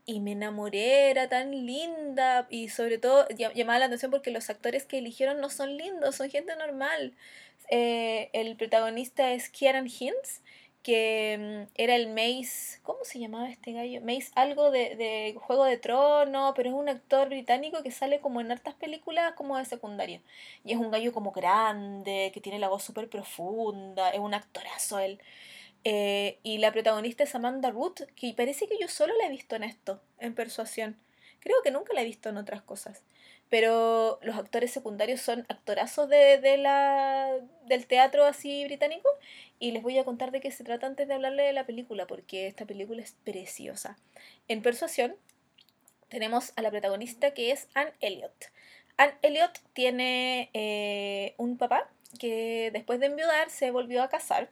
[0.04, 4.84] y me enamoré, era tan linda y sobre todo llamaba la atención porque los actores
[4.84, 7.14] que eligieron no son lindos, son gente normal.
[7.70, 10.42] Eh, el protagonista es Kieran Hintz,
[10.82, 14.00] que mm, era el Mace, ¿cómo se llamaba este gallo?
[14.02, 18.40] Mace algo de, de Juego de Trono, pero es un actor británico que sale como
[18.40, 20.20] en hartas películas como de secundario.
[20.64, 24.98] Y es un gallo como grande, que tiene la voz súper profunda, es un actorazo
[24.98, 25.20] él.
[25.84, 29.56] Eh, y la protagonista es Amanda Root, que parece que yo solo la he visto
[29.56, 30.96] en esto, en Persuasión.
[31.40, 33.02] Creo que nunca la he visto en otras cosas.
[33.48, 39.08] Pero los actores secundarios son actorazos de, de la, del teatro así británico.
[39.58, 42.06] Y les voy a contar de qué se trata antes de hablarle de la película,
[42.06, 43.98] porque esta película es preciosa.
[44.48, 45.16] En Persuasión
[46.08, 48.50] tenemos a la protagonista que es Anne Elliot.
[48.96, 54.50] Anne Elliot tiene eh, un papá que después de enviudar se volvió a casar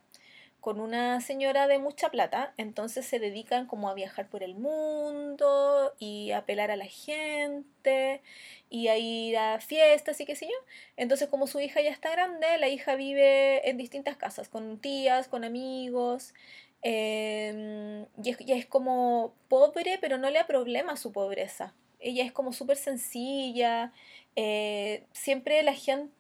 [0.61, 5.95] con una señora de mucha plata, entonces se dedican como a viajar por el mundo
[5.99, 8.23] y a apelar a la gente
[8.69, 10.57] y a ir a fiestas y qué sé yo.
[10.97, 15.29] Entonces como su hija ya está grande, la hija vive en distintas casas, con tías,
[15.29, 16.35] con amigos,
[16.83, 21.75] em, y, es, es como pobre, pero no le da problema su pobreza.
[22.01, 23.93] Ella es como súper sencilla.
[24.37, 26.13] Eh, siempre la gente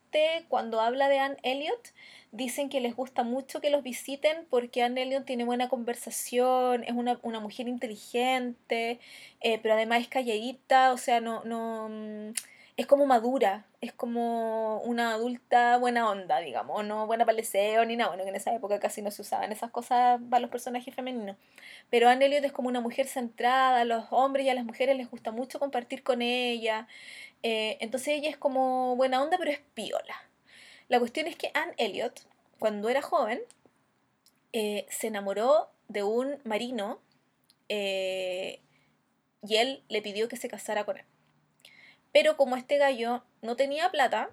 [0.49, 1.93] cuando habla de Anne Elliot
[2.33, 6.93] dicen que les gusta mucho que los visiten porque Anne Elliot tiene buena conversación, es
[6.93, 9.01] una, mujer inteligente,
[9.41, 12.33] eh, pero además es calladita, o sea, no, no, mm,
[12.81, 18.11] es como madura, es como una adulta buena onda, digamos, no buena deseo ni nada,
[18.11, 21.37] bueno, que en esa época casi no se usaban esas cosas para los personajes femeninos.
[21.91, 24.97] Pero Anne Elliot es como una mujer centrada, a los hombres y a las mujeres
[24.97, 26.89] les gusta mucho compartir con ella,
[27.43, 30.31] eh, entonces ella es como buena onda, pero es piola
[30.91, 32.27] la cuestión es que Anne Elliot,
[32.59, 33.41] cuando era joven,
[34.53, 37.01] eh, se enamoró de un marino
[37.69, 38.61] eh,
[39.47, 41.05] y él le pidió que se casara con él.
[42.13, 44.31] Pero como este gallo no tenía plata,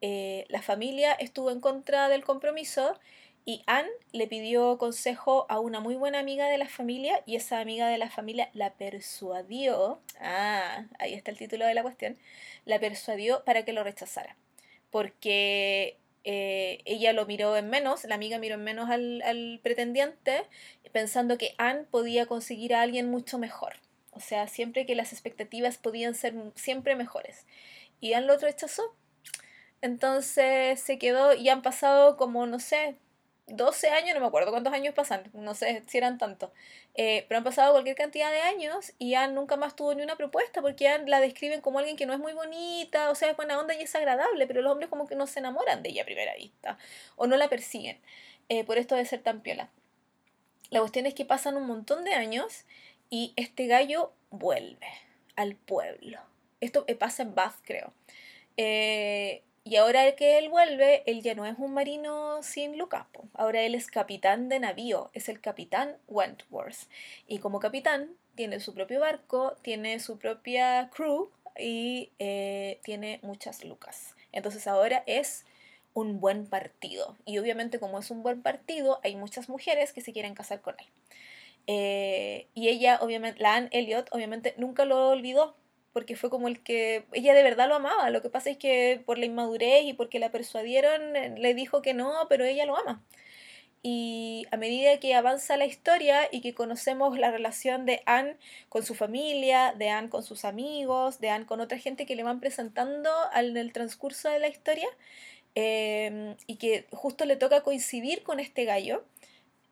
[0.00, 2.98] eh, la familia estuvo en contra del compromiso
[3.44, 7.60] y Anne le pidió consejo a una muy buena amiga de la familia y esa
[7.60, 12.18] amiga de la familia la persuadió, ah, ahí está el título de la cuestión,
[12.64, 14.36] la persuadió para que lo rechazara
[14.92, 20.44] porque eh, ella lo miró en menos, la amiga miró en menos al, pretendiente,
[20.92, 23.72] pensando que Anne podía conseguir a alguien mucho mejor.
[24.12, 27.46] O sea, siempre que las expectativas podían ser siempre mejores.
[28.00, 28.94] Y Anne lo rechazó.
[29.80, 32.96] Entonces se quedó y han pasado como, no sé,
[33.48, 36.50] 12 años, no me acuerdo cuántos años pasan, no sé si eran tantos,
[36.94, 40.16] eh, pero han pasado cualquier cantidad de años y Anne nunca más tuvo ni una
[40.16, 43.58] propuesta porque la describen como alguien que no es muy bonita, o sea, es buena
[43.58, 46.06] onda y es agradable, pero los hombres como que no se enamoran de ella a
[46.06, 46.78] primera vista
[47.16, 48.00] o no la persiguen
[48.48, 49.68] eh, por esto de ser tan piola.
[50.70, 52.64] La cuestión es que pasan un montón de años
[53.12, 54.86] y este gallo vuelve
[55.36, 56.18] al pueblo.
[56.62, 57.92] Esto eh, pasa en Bath, creo.
[58.56, 63.04] Eh, y ahora que él vuelve, él ya no es un marino sin Lucas.
[63.34, 66.88] Ahora él es capitán de navío, es el capitán Wentworth.
[67.28, 73.62] Y como capitán tiene su propio barco, tiene su propia crew y eh, tiene muchas
[73.62, 74.16] lucas.
[74.32, 75.44] Entonces ahora es
[75.92, 77.14] un buen partido.
[77.26, 80.76] Y obviamente como es un buen partido, hay muchas mujeres que se quieren casar con
[80.78, 80.86] él.
[81.66, 85.56] Eh, y ella, obviamente, la Anne Elliot, obviamente nunca lo olvidó
[85.92, 88.10] porque fue como el que ella de verdad lo amaba.
[88.10, 91.82] Lo que pasa es que por la inmadurez y porque la persuadieron, eh, le dijo
[91.82, 93.02] que no, pero ella lo ama.
[93.84, 98.36] Y a medida que avanza la historia y que conocemos la relación de Anne
[98.68, 102.22] con su familia, de Anne con sus amigos, de Anne con otra gente que le
[102.22, 104.86] van presentando en el transcurso de la historia,
[105.56, 109.04] em, y que justo le toca coincidir con este gallo,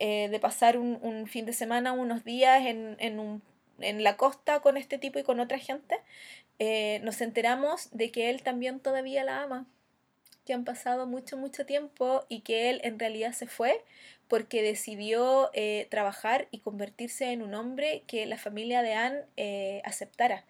[0.03, 3.43] eh, de pasar un, un, fin de semana, unos días en, en un
[3.81, 5.99] en la costa con este tipo y con otra gente,
[6.59, 9.67] eh, nos enteramos de que él también todavía la ama,
[10.47, 13.85] que han pasado mucho, mucho tiempo y que él en realidad se fue
[14.27, 20.45] porque decidió eh, trabajar y convertirse en un hombre que la familia de Anne aceptara,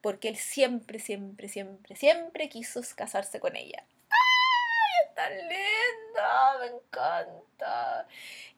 [0.00, 3.84] porque él siempre, siempre, siempre, siempre quiso casarse con ella.
[4.08, 6.58] ¡Ay, es tan linda!
[6.60, 8.06] Me encanta.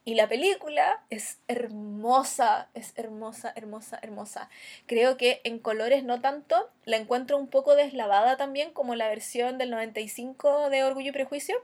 [0.06, 4.48] Y la película es hermosa, es hermosa, hermosa, hermosa.
[4.86, 9.58] Creo que en colores no tanto, la encuentro un poco deslavada también como la versión
[9.58, 11.56] del 95 de Orgullo y Prejuicio,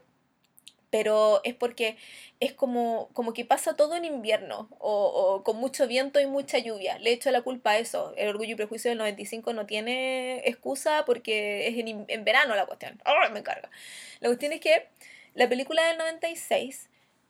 [0.91, 1.97] pero es porque
[2.41, 6.99] es como, como que pasa todo en invierno o, con mucho viento y mucha lluvia.
[6.99, 8.13] Le echo la culpa a eso.
[8.17, 12.67] El Orgullo y Prejuicio del 95 no tiene excusa porque es en, en verano la
[12.67, 13.01] cuestión.
[13.07, 13.71] ¡Oh, me carga!
[14.19, 14.89] La cuestión es que
[15.35, 16.89] la película del 96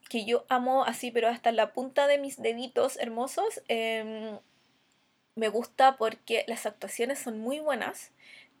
[0.09, 3.61] que yo amo así, pero hasta la punta de mis deditos hermosos.
[3.67, 4.39] Em,
[5.35, 8.11] me gusta porque las actuaciones son muy buenas.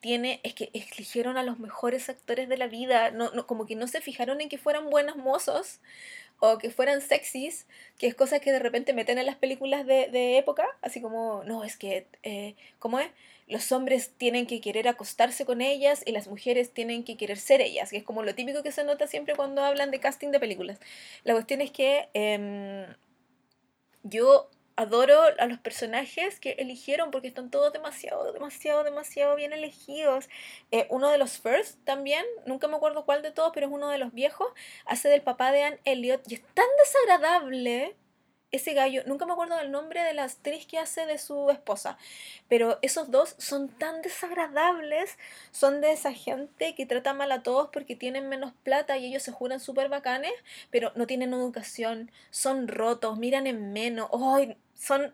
[0.03, 3.77] Tiene, es que eligieron a los mejores actores de la vida, no, no, como que
[3.77, 5.79] no se fijaron en que fueran buenos mozos
[6.39, 10.09] o que fueran sexys, que es cosa que de repente meten en las películas de,
[10.09, 13.09] de época, así como, no, es que, eh, ¿cómo es?
[13.47, 17.61] los hombres tienen que querer acostarse con ellas y las mujeres tienen que querer ser
[17.61, 20.39] ellas, que es como lo típico que se nota siempre cuando hablan de casting de
[20.39, 20.79] películas.
[21.23, 22.85] La cuestión es que em,
[24.03, 30.29] yo adoro a los personajes que eligieron porque están todos demasiado, demasiado, demasiado bien elegidos.
[30.71, 33.89] Eh, uno de los First también, nunca me acuerdo cuál de todos, pero es uno
[33.89, 34.47] de los viejos,
[34.85, 37.95] hace del papá de Anne Elliot y es tan desagradable
[38.53, 41.97] ese gallo, nunca me acuerdo del nombre de la actriz que hace de su esposa,
[42.47, 45.17] pero esos dos son tan desagradables,
[45.51, 49.23] son de esa gente que trata mal a todos porque tienen menos plata y ellos
[49.23, 50.33] se juran súper bacanes,
[50.69, 54.55] pero no tienen educación, son rotos, miran en menos, ¡ay!
[54.73, 55.13] Son,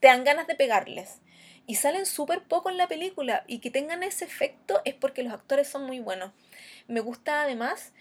[0.00, 1.20] te dan ganas de pegarles.
[1.66, 5.32] Y salen súper poco en la película y que tengan ese efecto es porque los
[5.32, 6.32] actores son muy buenos.
[6.88, 7.92] Me gusta además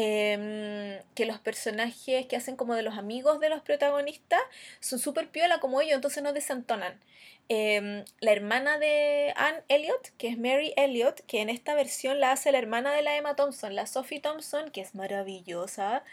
[0.00, 4.40] Em, que los personajes que hacen como de los amigos de los protagonistas
[4.78, 7.00] son súper piola como ellos, entonces no desentonan.
[7.48, 12.30] Em, la hermana de Anne Elliot, que es Mary Elliot, que en esta versión la
[12.30, 16.04] hace la hermana de la Emma Thompson, la Sophie Thompson, que es maravillosa,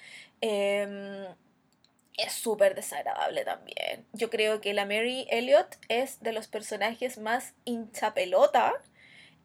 [0.41, 1.27] em,
[2.17, 4.05] es súper desagradable también.
[4.13, 8.73] Yo creo que la Mary Elliot es de los personajes más hinchapelota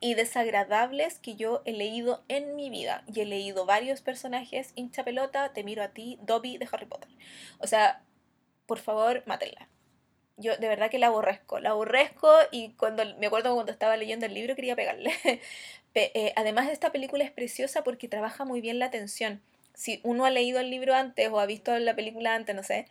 [0.00, 3.04] y desagradables que yo he leído en mi vida.
[3.06, 7.10] Y he leído varios personajes, hincha pelota, te miro a ti, Dobby de Harry Potter.
[7.58, 8.02] O sea,
[8.66, 9.68] por favor, mátenla.
[10.36, 14.24] Yo de verdad que la aborrezco, la aborrezco y cuando me acuerdo cuando estaba leyendo
[14.24, 15.12] el libro quería pegarle.
[15.92, 19.42] Eh, además esta película es preciosa porque trabaja muy bien la tensión.
[19.80, 22.86] Si uno ha leído el libro antes o ha visto la película antes, no sé,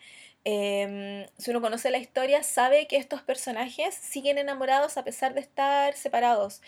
[0.46, 5.42] Em, si uno conoce la historia, sabe que estos personajes siguen enamorados a pesar de
[5.42, 6.62] estar separados.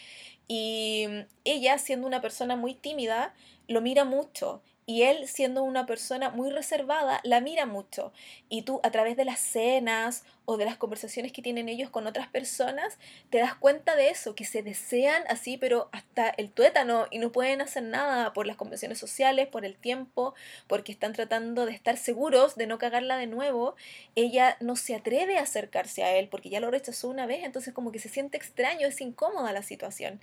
[0.48, 1.08] Y
[1.46, 3.34] ella, siendo una persona muy tímida,
[3.68, 4.62] lo mira mucho
[4.92, 8.12] y él, siendo una persona muy reservada, la mira mucho.
[8.50, 12.08] Y tú, a través de las cenas o de las conversaciones que tienen ellos con
[12.08, 17.08] otras personas, te das cuenta de eso, que se desean así, pero hasta el tuétano
[17.10, 20.36] y no pueden hacer nada por las convenciones sociales, por el tiempo,
[20.68, 23.78] porque están tratando de estar seguros de no cagarla de nuevo.
[24.16, 27.74] Ella no se atreve a acercarse a él porque ya lo rechazó una vez, entonces
[27.74, 30.20] como que se siente extraño, es incómoda la situación.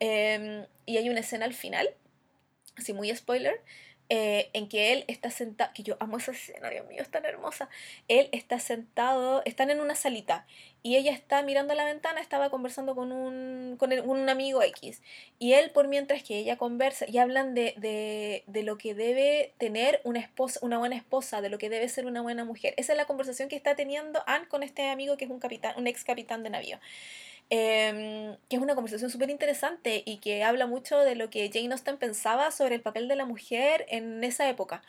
[0.00, 1.88] Em, y hay una escena al final,
[2.76, 3.62] así muy spoiler,
[4.14, 7.24] eh, en que él está sentado, que yo amo esa escena, Dios mío, es tan
[7.24, 7.70] hermosa.
[8.08, 10.44] Él está sentado, están en una salita
[10.82, 15.00] y ella está mirando a la ventana, estaba conversando con un, con un amigo X.
[15.38, 19.54] Y él, por mientras que ella conversa, y hablan de, de, de, lo que debe
[19.56, 22.74] tener una, esposa, una buena esposa, de lo que debe ser una buena mujer.
[22.76, 25.72] Esa es la conversación que está teniendo Anne con este amigo que es un, capitán,
[25.78, 26.78] un ex capitán de navío.
[27.54, 31.72] Em, que es una conversación súper interesante y que habla mucho de lo que Jane
[31.72, 34.82] Austen pensaba sobre el papel de la mujer en esa época.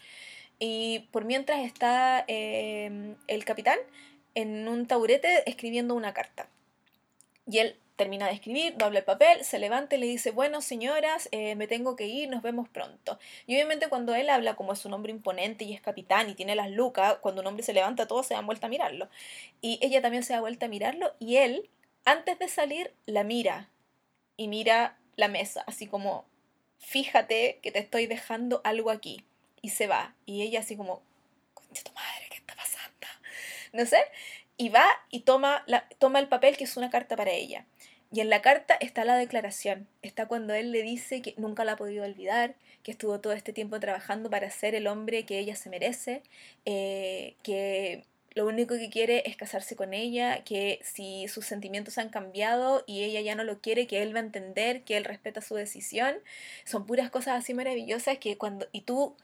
[0.59, 3.79] Y por mientras está em, el capitán
[4.33, 6.47] en un taburete escribiendo una carta.
[7.51, 11.27] Y él termina de escribir, dobla el papel, se levanta y le dice, bueno señoras,
[11.33, 13.19] eh, me tengo que ir, nos vemos pronto.
[13.45, 16.55] Y obviamente cuando él habla como es un hombre imponente y es capitán y tiene
[16.55, 19.09] las lucas, cuando un hombre se levanta todos se dan vuelta a mirarlo.
[19.61, 21.69] Y ella también se da vuelta a mirarlo y él
[22.05, 23.69] antes de salir, la mira
[24.37, 26.25] y mira la mesa, así como,
[26.79, 29.23] fíjate que te estoy dejando algo aquí.
[29.61, 30.13] Y se va.
[30.25, 31.01] Y ella así como,
[31.53, 33.07] concha tu madre, ¿qué está pasando?
[33.71, 34.03] No sé.
[34.57, 37.65] Y va y toma, la, toma el papel que es una carta para ella.
[38.11, 39.87] Y en la carta está la declaración.
[40.01, 43.53] Está cuando él le dice que nunca la ha podido olvidar, que estuvo todo este
[43.53, 46.21] tiempo trabajando para ser el hombre que ella se merece,
[46.65, 48.03] eh, que
[48.35, 53.03] lo único que quiere es casarse con ella, que si sus sentimientos han cambiado y
[53.03, 56.15] ella ya no lo quiere, que él va a entender, que él respeta su decisión.
[56.65, 58.67] Son puras cosas así maravillosas que cuando...
[58.71, 59.15] Y tú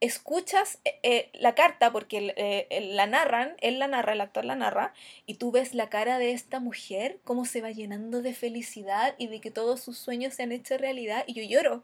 [0.00, 4.54] escuchas eh, eh, la carta porque eh, la narran, él la narra, el actor la
[4.54, 4.94] narra,
[5.26, 9.28] y tú ves la cara de esta mujer, cómo se va llenando de felicidad y
[9.28, 11.82] de que todos sus sueños se han hecho realidad, y yo lloro,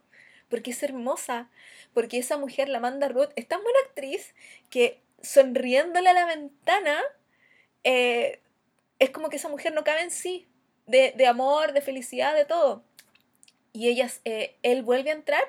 [0.49, 1.49] porque es hermosa,
[1.93, 4.35] porque esa mujer, la manda Ruth, es tan buena actriz
[4.71, 7.03] que sonriéndole a la ventana,
[7.83, 8.41] eh,
[8.99, 10.47] es como que esa mujer no cabe en sí,
[10.87, 12.85] de, amor, de felicidad, de todo.
[13.73, 15.43] Y ellas, eh, él vuelve a entrar,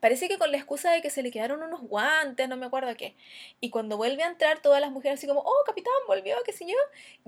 [0.00, 2.94] parece que con la excusa de que se le quedaron unos guantes, no me acuerdo
[2.96, 3.14] qué.
[3.60, 6.66] Y cuando vuelve a entrar, todas las mujeres así como, oh, capitán, volvió, qué sé
[6.66, 6.76] yo.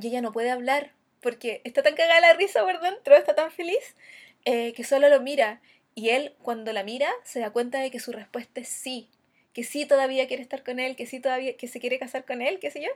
[0.01, 3.51] Y ella no puede hablar, porque está tan cagada la risa por dentro, está tan
[3.51, 3.97] feliz,
[4.45, 5.63] eh, que solo lo mira.
[5.95, 9.09] Y él, cuando la mira, se da cuenta de que su respuesta es sí
[9.57, 12.43] que sí todavía quiere estar con él, que sí todavía, que se quiere casar con
[12.43, 12.91] él, qué sé yo.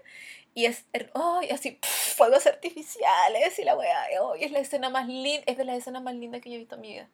[0.52, 0.84] Y es,
[1.14, 5.56] oh, y así, fuegos artificiales y la weá, oh, es la escena más linda, es
[5.56, 7.08] de las escenas más lindas que yo he visto en mi vida.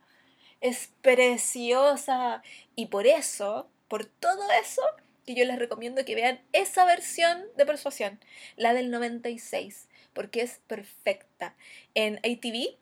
[0.60, 2.42] Es preciosa.
[2.74, 4.82] Y por eso, por todo eso,
[5.24, 8.18] que yo les recomiendo que vean esa versión de Persuasión,
[8.56, 11.54] la del 96, porque es perfecta.
[11.94, 12.78] En ATV,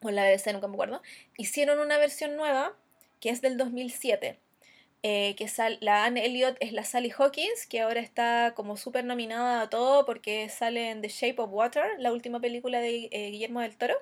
[0.00, 1.02] o en la BBC, nunca me acuerdo,
[1.36, 2.76] hicieron una versión nueva
[3.18, 4.38] que es del 2007
[5.02, 5.50] eh, que
[5.80, 10.06] la Anne Elliot es la Sally Hawkins, que ahora está como súper nominada a todo
[10.06, 13.96] porque sale en The Shape of Water, la última película de eh, Guillermo del Toro.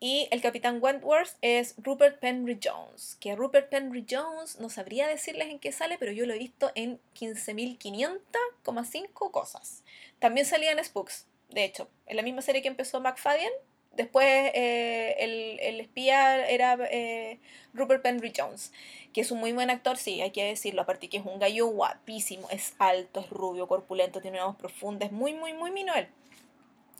[0.00, 5.48] Y el capitán Wentworth es Rupert Penry Jones, que Rupert Penry Jones no sabría decirles
[5.48, 9.82] en qué sale, pero yo lo he visto en 15.500,5 cosas.
[10.18, 13.52] También salía en Spooks, de hecho, en la misma serie que empezó McFadden,
[13.96, 17.38] Después eh, el, el, espía era eh,
[17.72, 18.72] Rupert Penry Jones,
[19.12, 21.66] que es un muy buen actor, sí, hay que decirlo, aparte que es un gallo
[21.66, 26.08] guapísimo, es alto, es rubio, corpulento, tiene una voz profunda, es muy, muy, muy minuel.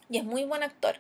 [0.09, 0.97] Y es muy buen actor.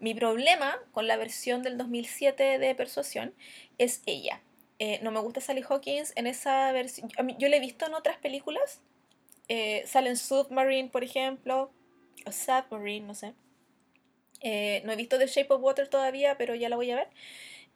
[0.00, 3.34] Mi problema con la versión del 2007 de Persuasión
[3.78, 4.40] es ella.
[4.78, 7.10] Eh, no me gusta Sally Hawkins en esa versión.
[7.38, 8.80] Yo la he visto en otras películas.
[9.86, 11.72] sale en Submarine, por ejemplo.
[12.26, 13.34] O Submarine, no sé.
[14.44, 17.08] Eh, no he visto The Shape of Water todavía, pero ya la voy a ver.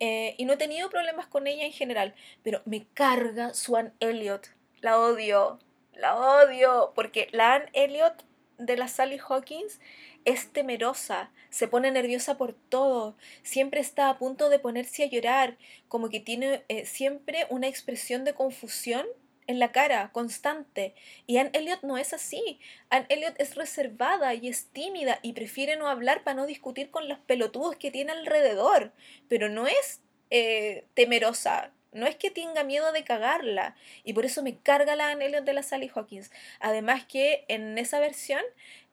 [0.01, 2.15] Eh, y no he tenido problemas con ella en general,
[2.45, 4.51] pero me carga Swan Elliot.
[4.81, 5.59] La odio,
[5.95, 8.25] la odio, porque la Anne Elliot
[8.59, 9.81] de la Sally Hawkins
[10.25, 15.57] es temerosa, se pone nerviosa por todo, siempre está a punto de ponerse a llorar,
[15.89, 19.07] como que tiene eh, siempre una expresión de confusión
[19.49, 20.95] en la cara, constante.
[21.27, 22.61] Y Anne Elliot no es así.
[22.91, 27.09] Anne Elliot es reservada y es tímida y prefiere no hablar para no discutir con
[27.09, 28.93] los pelotudos que tiene alrededor.
[29.27, 31.73] Pero no es eh, temerosa.
[31.93, 33.75] No es que tenga miedo de cagarla.
[34.05, 36.31] Y por eso me carga la Anne Elliot de la Sally Hawkins.
[36.61, 38.43] Además que en esa versión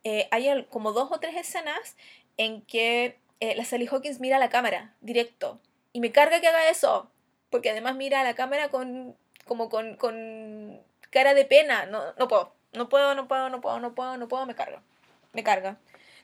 [0.05, 1.97] eh, hay como dos o tres escenas
[2.37, 5.59] en que eh, la Sally Hawkins mira a la cámara directo.
[5.91, 7.11] Y me carga que haga eso.
[7.49, 11.85] Porque además mira a la cámara con como con, con cara de pena.
[11.85, 14.81] No, no puedo, no puedo, no puedo, no puedo, no puedo, no puedo, me carga.
[15.33, 15.77] Me carga.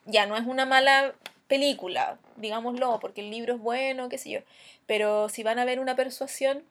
[0.05, 1.15] Ya, no es una mala
[1.47, 4.39] película, digámoslo, porque el libro es bueno, qué sé yo.
[4.85, 6.63] Pero si van a ver una persuasión,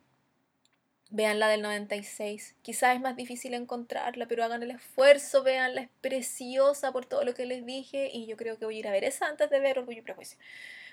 [1.11, 2.57] vean la del 96.
[2.63, 7.35] Quizás es más difícil encontrarla, pero hagan el esfuerzo, veanla, es preciosa por todo lo
[7.35, 9.61] que les dije y yo creo que voy a ir a ver esa antes de
[9.61, 10.39] ver Orgullo y Prejuicio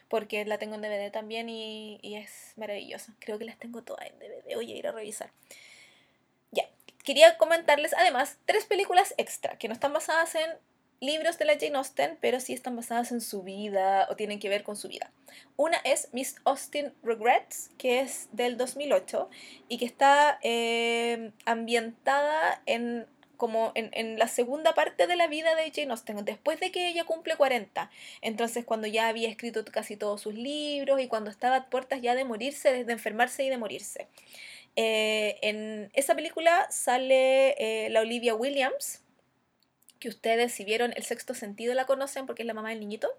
[0.10, 3.14] porque la tengo en DVD también y, es maravillosa.
[3.20, 5.32] Creo que las tengo todas en DVD, voy a ir a revisar.
[7.04, 10.50] quería comentarles además tres películas extra que no están basadas en
[11.00, 14.50] libros de la Jane Austen, pero sí están basadas en su vida o tienen que
[14.50, 15.12] ver con su vida.
[15.56, 19.30] Una es Miss Austen Regrets, que es del 2008
[19.70, 25.72] y que está eh, ambientada en como en, la segunda parte de la vida de
[25.72, 27.90] Jane Austen, después de que ella cumple 40.
[28.22, 32.16] Entonces, cuando ya había escrito casi todos sus libros y cuando estaba a puertas ya
[32.16, 34.08] de morirse, de enfermarse y de morirse.
[34.80, 39.02] Eh, en esa película sale eh, la Olivia Williams,
[40.00, 43.10] que ustedes si vieron El sexto sentido la conocen porque es la mamá del niñito.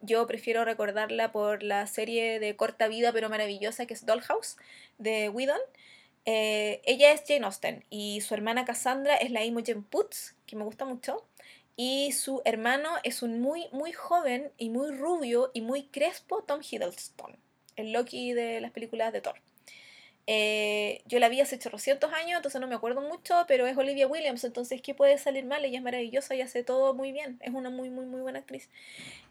[0.00, 4.56] Yo prefiero recordarla por la serie de corta vida pero maravillosa que es Dollhouse
[4.98, 5.60] de Whedon.
[6.26, 10.64] Eh, ella es Jane Austen y su hermana Cassandra es la Imogen Putz, que me
[10.64, 11.24] gusta mucho.
[11.76, 16.60] Y su hermano es un muy, muy joven y muy rubio y muy crespo Tom
[16.62, 17.36] Hiddleston,
[17.76, 19.40] el Loki de las películas de Thor.
[20.26, 24.06] Eh, yo la vi hace 800 años, entonces no me acuerdo mucho, pero es Olivia
[24.06, 25.64] Williams, entonces ¿qué puede salir mal?
[25.64, 28.70] Ella es maravillosa y hace todo muy bien, es una muy, muy, muy buena actriz.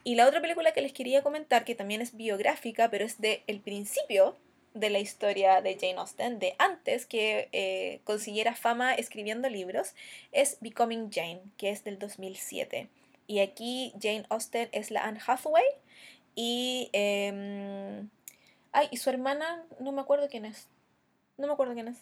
[0.04, 3.44] Y la otra película que les quería comentar, que también es biográfica, pero es de
[3.48, 4.36] el principio
[4.74, 9.94] de la historia de Jane Austen, de antes que eh, consiguiera fama escribiendo libros,
[10.32, 12.88] es Becoming Jane, que es del 2007.
[13.28, 15.66] Y aquí Jane Austen es la Anne Hathaway
[16.36, 16.90] y...
[16.94, 18.10] Em,
[18.72, 20.68] ay, y su hermana, no me acuerdo quién es
[21.38, 21.98] no me acuerdo quién es.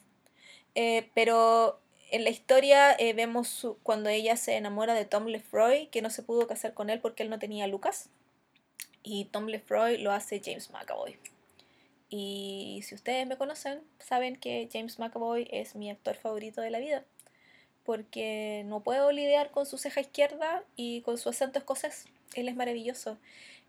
[0.76, 1.80] Eh, pero
[2.12, 6.24] en la historia eh, vemos cuando ella se enamora de Tom Lefroy, que no se
[6.24, 8.10] pudo casar con él porque él no tenía Lucas.
[9.04, 11.18] Y Tom Lefroy lo hace James McAvoy.
[12.12, 16.80] Y si ustedes me conocen, saben que James McAvoy es mi actor favorito de la
[16.80, 17.06] vida.
[17.86, 22.06] Porque no puedo lidiar con su ceja izquierda y con su acento escocés.
[22.36, 23.18] Él es maravilloso.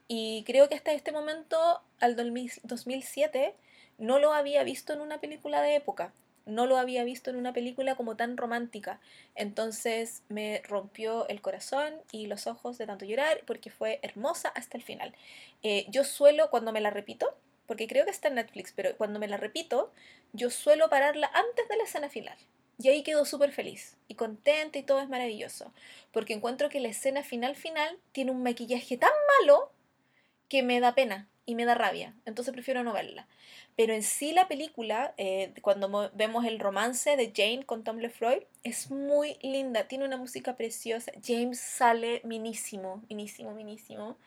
[0.09, 3.55] Y creo que hasta este momento, al 2007,
[3.99, 6.13] no lo había visto en una película de época,
[6.45, 8.99] no lo había visto en una película como tan romántica.
[9.37, 14.77] Entonces me rompió el corazón y los ojos de tanto llorar porque fue hermosa hasta
[14.77, 15.15] el final.
[15.63, 17.37] Eh, yo suelo, cuando me la repito,
[17.73, 19.91] porque creo que está en Netflix, pero cuando me la repito,
[20.35, 22.37] yo suelo pararla antes de la escena final.
[22.79, 25.73] Y ahí quedo súper feliz y contenta y todo es maravilloso.
[26.13, 29.09] Porque encuentro que la escena final final tiene un maquillaje tan
[29.41, 29.73] malo
[30.51, 32.15] que me da pena y me da rabia.
[32.27, 33.27] Entonces prefiero no verla.
[33.75, 38.47] Pero en sí la película, eh, cuando vemos el romance de Jane con Tom Lefroy,
[38.65, 41.11] es muy linda, tiene una música preciosa.
[41.25, 44.19] James sale minísimo, minísimo, minísimo.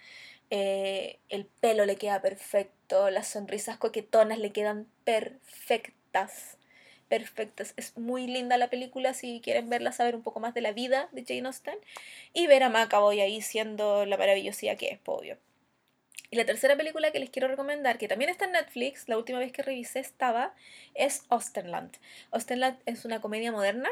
[0.50, 6.58] Eh, el pelo le queda perfecto, las sonrisas coquetonas le quedan perfectas.
[7.10, 7.74] Perfectas.
[7.78, 11.10] Es muy linda la película si quieren verla, saber un poco más de la vida
[11.12, 11.78] de Jane Austen
[12.34, 15.38] y ver a McAvoy ahí siendo la maravillosidad que es, obvio.
[16.32, 19.40] Y la tercera película que les quiero recomendar, que también está en Netflix, la última
[19.40, 20.56] vez que revisé estaba,
[20.96, 21.98] es Austenland.
[22.32, 23.90] Austenland es una comedia moderna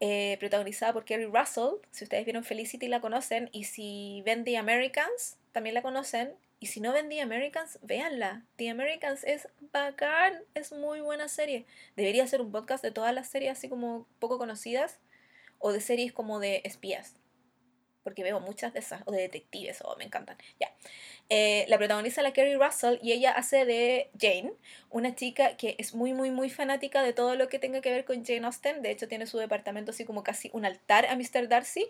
[0.00, 1.80] eh, protagonizada por Kerry Russell.
[1.90, 6.34] Si ustedes vieron Felicity la conocen y si ven The Americans también la conocen.
[6.60, 8.44] Y si no ven The Americans, véanla.
[8.56, 11.66] The Americans es bacán, es muy buena serie.
[11.96, 14.98] Debería ser un podcast de todas las series así como poco conocidas
[15.58, 17.16] o de series como de espías
[18.02, 20.36] porque veo muchas de esas, o de detectives, o me encantan.
[20.60, 20.72] Ya.
[21.28, 24.52] Eh, la protagoniza la Kerry Russell y ella hace de Jane,
[24.90, 28.04] una chica que es muy, muy, muy fanática de todo lo que tenga que ver
[28.04, 28.82] con Jane Austen.
[28.82, 31.48] De hecho, tiene su departamento así como casi un altar a Mr.
[31.48, 31.86] Darcy.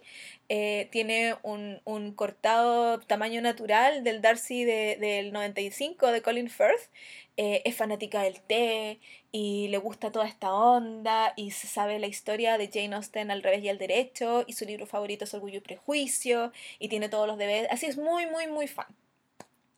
[0.48, 6.90] Eh, tiene un, un, cortado tamaño natural del Darcy de, del 95 de Colin Firth.
[7.38, 12.06] Eh, es fanática del té y le gusta toda esta onda y se sabe la
[12.06, 15.56] historia de Jane Austen al revés y al derecho y su libro favorito es Orgullo
[15.58, 18.86] y Prejuicio y tiene todos los deberes, así es muy, muy, muy fan.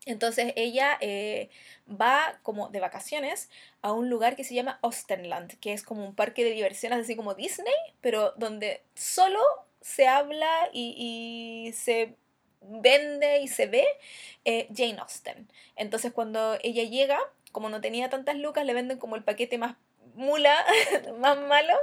[0.06, 1.48] Entonces ella eh,
[1.88, 3.48] va como de vacaciones
[3.82, 7.16] a un lugar que se llama Austenland, que es como un parque de diversiones así
[7.16, 9.40] como Disney, pero donde solo
[9.80, 12.16] se habla y, se
[12.62, 13.84] vende y se ve
[14.44, 15.48] eh, Jane Austen.
[15.76, 17.18] Entonces cuando ella llega,
[17.54, 19.76] como no tenía tantas lucas, le venden como el paquete más
[20.16, 20.56] mula,
[21.18, 21.74] más malo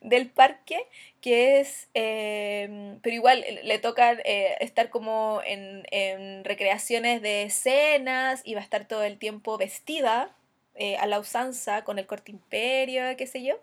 [0.00, 0.86] del parque,
[1.20, 8.42] que es, em, pero igual le toca eh, estar como en, en, recreaciones de escenas
[8.44, 10.30] y va a estar todo el tiempo vestida
[10.76, 13.58] eh, a la usanza con el corte imperio, qué sé yo,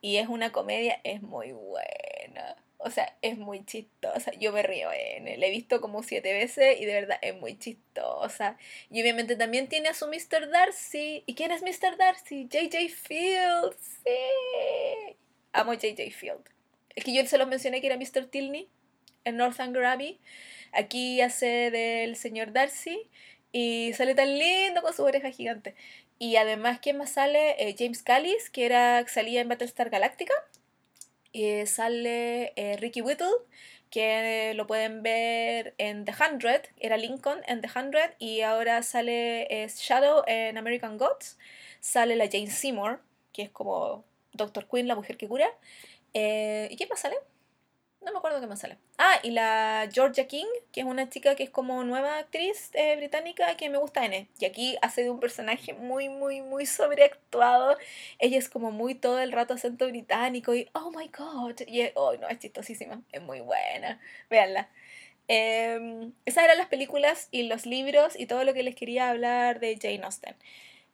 [0.00, 2.56] y es una comedia, es muy buena.
[2.86, 4.30] O sea, es muy chistosa.
[4.38, 5.42] Yo me río en él.
[5.42, 8.58] he visto como siete veces y de verdad es muy chistosa.
[8.90, 10.50] Y obviamente también tiene a su Mr.
[10.50, 11.24] Darcy.
[11.24, 11.96] ¿Y quién es Mr.
[11.96, 12.46] Darcy?
[12.46, 13.74] JJ Field.
[13.78, 15.16] Sí.
[15.52, 16.42] Amo JJ Field.
[16.94, 18.26] Es que yo se los mencioné que era Mr.
[18.26, 18.68] Tilney
[19.24, 20.20] en Northanger Abbey.
[20.72, 23.08] Aquí hace del señor Darcy
[23.50, 25.74] y sale tan lindo con su oreja gigante.
[26.18, 27.52] Y además, ¿quién más sale?
[27.66, 30.34] Eh, James Callis, que era, salía en Battlestar Galactica
[31.34, 33.34] eh, sale eh, Ricky Whittle,
[33.90, 39.68] que lo pueden ver en The Hundred, era Lincoln en The Hundred, y ahora sale
[39.68, 41.38] Shadow en American Gods.
[41.80, 43.00] Sale la Jane Seymour,
[43.32, 45.48] que es como Doctor Queen, la mujer que cura.
[46.14, 47.16] ¿Y qué más sale?
[48.04, 48.76] No me acuerdo qué más sale.
[48.98, 52.96] Ah, y la Georgia King, que es una chica que es como nueva actriz eh,
[52.96, 54.28] británica que me gusta N.
[54.38, 57.78] Y aquí hace de un personaje muy, muy, muy sobreactuado.
[58.18, 61.60] Ella es como muy todo el rato acento británico y oh my god.
[61.66, 63.00] Y oh, no, es chistosísima.
[63.10, 64.00] Es muy buena.
[64.28, 64.68] Véanla.
[65.26, 69.60] Em, esas eran las películas y los libros y todo lo que les quería hablar
[69.60, 70.34] de Jane Austen.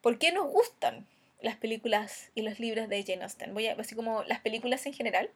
[0.00, 1.06] ¿Por qué nos gustan
[1.40, 3.52] las películas y los libros de Jane Austen?
[3.54, 5.30] Voy a, así como las películas en general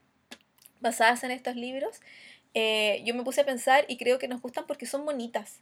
[0.81, 2.01] basadas en estos libros,
[2.55, 5.61] eh, yo me puse a pensar y creo que nos gustan porque son bonitas.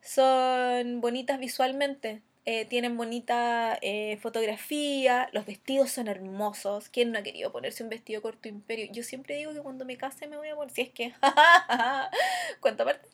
[0.00, 6.88] Son bonitas visualmente, eh, tienen bonita eh, fotografía, los vestidos son hermosos.
[6.88, 8.88] ¿Quién no ha querido ponerse un vestido corto imperio?
[8.90, 11.12] Yo siempre digo que cuando me case me voy a poner, si es que,
[12.60, 13.08] cuánto aparte,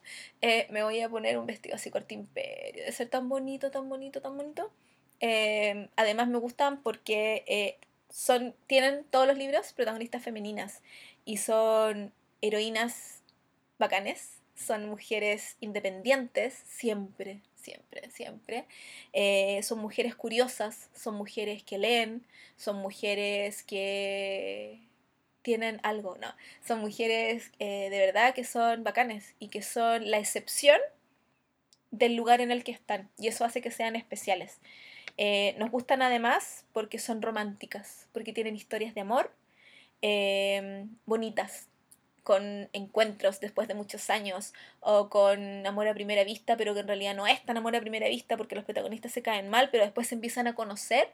[0.71, 4.21] me voy a poner un vestido así corto imperio, de ser tan bonito, tan bonito,
[4.23, 4.71] tan bonito.
[5.97, 7.79] además me gustan porque
[8.09, 10.83] son, tienen todos los libros protagonistas femeninas
[11.27, 13.21] y son heroínas
[13.79, 18.65] bacanes, son mujeres independientes, siempre, siempre, siempre.
[19.13, 22.25] Eh, son mujeres curiosas, son mujeres que leen,
[22.57, 24.81] son mujeres que
[25.43, 26.35] tienen algo, no,
[26.67, 30.81] son mujeres eh, de verdad que son bacanes y que son la excepción
[31.91, 34.59] del lugar en el que están y eso hace que sean especiales.
[35.19, 39.33] Eh, nos gustan además porque son románticas, porque tienen historias de amor
[40.03, 41.69] Em, bonitas,
[42.23, 46.89] con encuentros después de muchos años, o con amor a primera vista, pero que en
[46.89, 49.85] realidad no es tan amor a primera vista porque los protagonistas se caen mal, pero
[49.85, 51.09] después se empiezan a conocer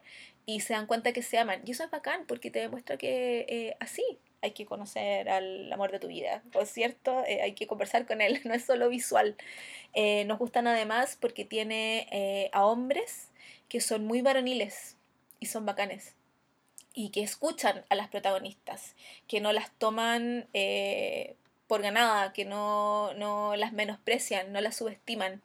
[0.45, 1.61] y se dan cuenta que se aman.
[1.65, 4.03] Y eso es bacán porque te demuestra que eh, así
[4.41, 6.43] hay que conocer al amor de tu vida.
[6.51, 9.35] Por cierto, eh, hay que conversar con él, no es solo visual.
[9.93, 13.29] Eh, nos gustan además porque tiene a hombres
[13.69, 14.97] que son muy varoniles
[15.39, 16.15] y son bacanes
[16.93, 18.95] y que escuchan a las protagonistas,
[19.27, 21.35] que no las toman eh,
[21.67, 25.41] por ganada, que no, no, las menosprecian, no las subestiman,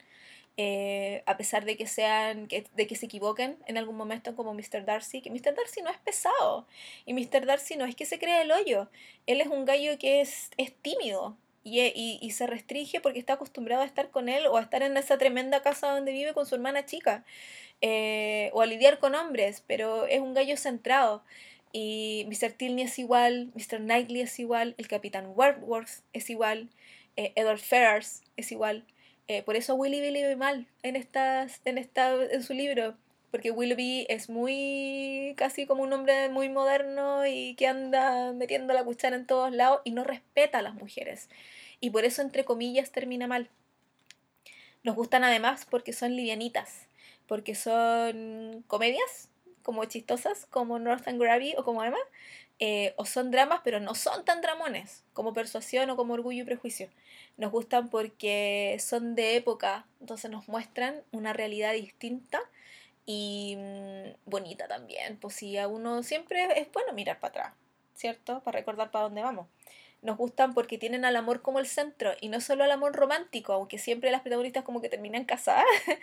[0.57, 4.85] eh, a pesar de que sean, de que se equivoquen en algún momento como Mr.
[4.85, 5.55] Darcy, que Mr.
[5.55, 6.67] Darcy no es pesado,
[7.05, 7.45] y Mr.
[7.45, 8.89] Darcy no es que se cree el hoyo,
[9.25, 13.33] él es un gallo que es, es tímido, y, y, y, se restringe porque está
[13.33, 16.45] acostumbrado a estar con él o a estar en esa tremenda casa donde vive con
[16.45, 17.25] su hermana chica.
[17.81, 21.23] Eh, o a lidiar con hombres, pero es un gallo centrado.
[21.71, 22.51] Y Mr.
[22.53, 23.79] Tilney es igual, Mr.
[23.79, 26.69] Knightley es igual, el Capitán Wentworth es igual,
[27.15, 28.85] eh, Edward Ferrars es igual.
[29.27, 32.95] Eh, por eso Willoughby le ve mal en, estas, en, esta, en su libro,
[33.31, 38.83] porque Willoughby es muy casi como un hombre muy moderno y que anda metiendo la
[38.83, 41.29] cuchara en todos lados y no respeta a las mujeres.
[41.79, 43.49] Y por eso, entre comillas, termina mal.
[44.83, 46.88] Nos gustan además porque son livianitas
[47.29, 49.29] porque son comedias,
[49.61, 51.99] como chistosas, como Northern Gravy o como Emma,
[52.57, 56.45] eh, o son dramas, pero no son tan dramones como Persuasión o como Orgullo y
[56.45, 56.89] Prejuicio.
[57.37, 62.41] Nos gustan porque son de época, entonces nos muestran una realidad distinta
[63.05, 65.17] y mm, bonita también.
[65.17, 67.53] Pues si a uno siempre es bueno mirar para atrás,
[67.93, 68.41] ¿cierto?
[68.41, 69.45] Para recordar para dónde vamos
[70.01, 73.53] nos gustan porque tienen al amor como el centro y no solo al amor romántico,
[73.53, 75.65] aunque siempre las protagonistas como que terminan casadas.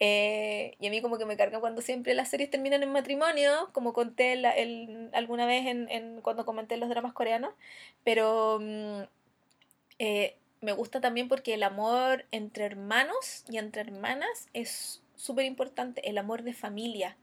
[0.00, 3.68] Eh, y a mí como que me carga cuando siempre las series terminan en matrimonio,
[3.72, 7.52] como conté el, alguna vez en, cuando comenté los dramas coreanos,
[8.04, 9.02] pero mm,
[9.98, 16.08] eh, me gusta también porque el amor entre hermanos y entre hermanas es súper importante,
[16.08, 17.16] el amor de familia.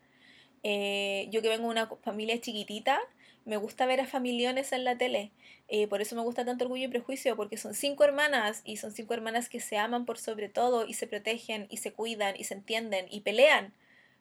[0.64, 3.00] Eh, yo que vengo de una familia chiquitita,
[3.46, 5.32] me gusta ver a familiones en la tele.
[5.68, 8.92] Eh, por eso me gusta tanto Orgullo y Prejuicio, porque son cinco hermanas y son
[8.92, 12.44] cinco hermanas que se aman por sobre todo y se protegen y se cuidan y
[12.44, 13.74] se entienden y pelean,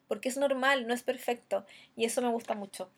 [0.07, 1.65] porque es normal, no es perfecto.
[1.95, 2.89] Y eso me gusta mucho.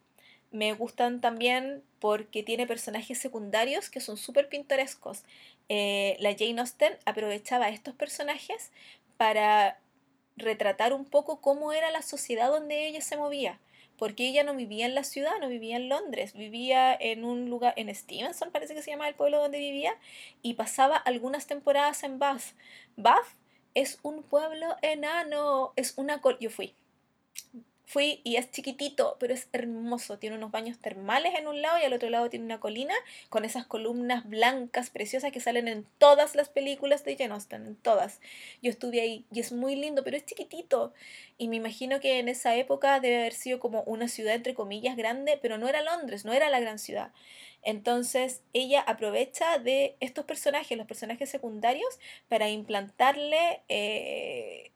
[0.52, 5.24] Me gustan también porque tiene personajes secundarios que son súper pintorescos.
[5.70, 8.72] Eh, la Jane Austen aprovechaba estos personajes
[9.18, 9.80] para
[10.38, 13.60] retratar un poco cómo era la sociedad donde ella se movía
[13.98, 17.74] porque ella no vivía en la ciudad, no vivía en Londres, vivía en un lugar,
[17.78, 19.96] en Stevenson parece que se llama el pueblo donde vivía,
[20.42, 22.54] y pasaba algunas temporadas en Bath.
[22.96, 23.26] Bath
[23.74, 26.22] es un pueblo enano, es una...
[26.40, 26.76] Yo fui,
[27.90, 30.20] Fui y es chiquitito, pero es hermoso.
[30.20, 32.94] Tiene unos baños termales en un lado y al otro lado tiene una colina
[33.30, 37.76] con esas columnas blancas preciosas que salen en todas las películas de Jane Austen, en
[37.78, 38.20] todas.
[38.62, 40.94] Yo estuve ahí y es muy lindo, pero es chiquitito.
[41.38, 44.98] Y me imagino que en esa época debe haber sido como una ciudad entre comillas
[44.98, 47.14] grande, pero no era Londres, no era la gran ciudad.
[47.64, 54.72] Entonces ella aprovecha de estos personajes, los personajes secundarios, para implantarle eh,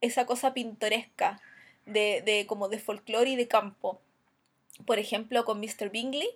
[0.00, 1.40] esa cosa pintoresca
[1.90, 4.00] de, de como de folclore y de campo.
[4.86, 5.90] Por ejemplo, con Mr.
[5.90, 6.28] Bingley,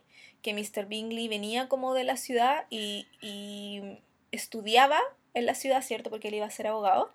[0.42, 0.86] que Mr.
[0.86, 3.98] Bingley venía como de la ciudad y, y
[4.32, 5.00] estudiaba
[5.32, 6.10] en la ciudad, ¿cierto?
[6.10, 7.10] Porque él iba a ser abogado.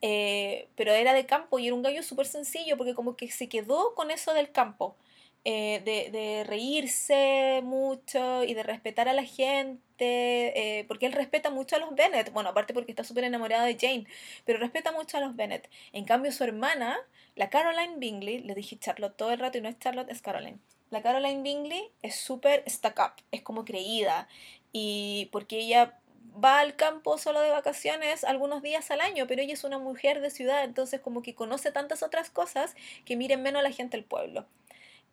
[0.00, 3.48] Eh, pero era de campo y era un gallo súper sencillo porque como que se
[3.48, 4.96] quedó con eso del campo.
[5.44, 11.48] Eh, de, de, reírse mucho y de respetar a la gente, eh, porque él respeta
[11.48, 14.06] mucho a los Bennett, bueno, aparte porque está súper enamorado de Jane,
[14.44, 15.70] pero respeta mucho a los Bennett.
[15.92, 16.98] En cambio, su hermana,
[17.34, 20.58] la Caroline Bingley, le dije Charlotte todo el rato y no es Charlotte, es Caroline.
[20.90, 24.28] La Caroline Bingley es súper stuck up, es como creída,
[24.72, 25.98] y porque ella
[26.44, 30.20] va al campo solo de vacaciones algunos días al año, pero ella es una mujer
[30.20, 32.74] de ciudad, entonces como que conoce tantas otras cosas
[33.04, 34.46] que miren menos a la gente del pueblo.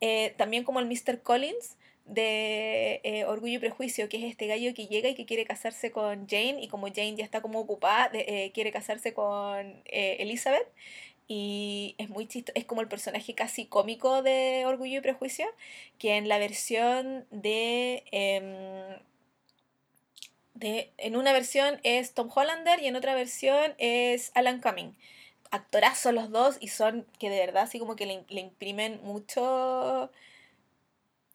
[0.01, 1.21] Eh, también como el Mr.
[1.21, 5.45] Collins de eh, Orgullo y Prejuicio, que es este gallo que llega y que quiere
[5.45, 10.67] casarse con Jane, y como Jane ya está como ocupada, eh, quiere casarse con Elizabeth.
[11.27, 15.47] Y es muy chistoso, es como el personaje casi cómico de Orgullo y Prejuicio,
[15.97, 18.99] que en la versión de, em,
[20.53, 24.95] de en una versión es Tom Hollander y en otra versión es Alan Cumming
[25.51, 30.11] actorazos los dos y son que de verdad así como que le, le imprimen mucho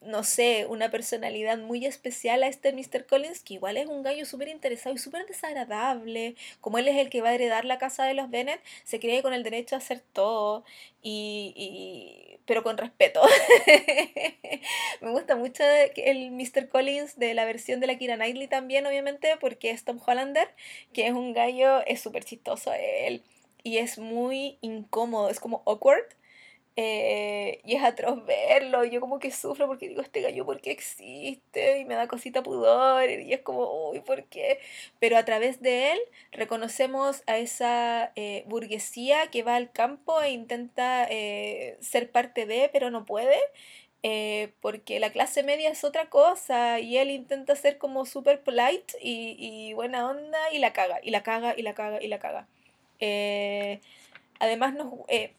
[0.01, 3.05] no sé, una personalidad muy especial a este Mr.
[3.07, 6.37] Collins, que igual es un gallo súper interesado y súper desagradable.
[6.61, 9.23] Como él es el que va a heredar la casa de los Bennett, se cree
[9.23, 10.65] con el derecho a hacer todo,
[11.03, 13.21] y, y pero con respeto.
[15.03, 15.63] Me gusta mucho
[15.97, 16.69] el Mr.
[16.69, 20.49] Collins de la versión de la Kira Knightley también, obviamente, porque es Tom Hollander,
[20.95, 23.23] que es un gallo, es súper chistoso él
[23.63, 26.05] y es muy incómodo, es como awkward.
[26.77, 30.61] Eh, y es atroz verlo, y yo como que sufro porque digo, este gallo, ¿por
[30.63, 31.81] qué existe?
[31.81, 34.59] Y me da cosita pudor, y es como, uy, ¿por qué?
[34.99, 35.99] Pero a través de él
[36.33, 42.71] reconocemos a esa eh, burguesía que va al campo e intenta eh, ser parte de,
[42.73, 43.37] pero no puede,
[44.61, 49.37] porque la clase media es otra cosa, y él intenta ser como super polite y,
[49.39, 52.47] y buena onda, y la caga, y la caga, y la caga, y la caga.
[53.01, 53.81] Eh,
[54.39, 55.35] además nos, eh,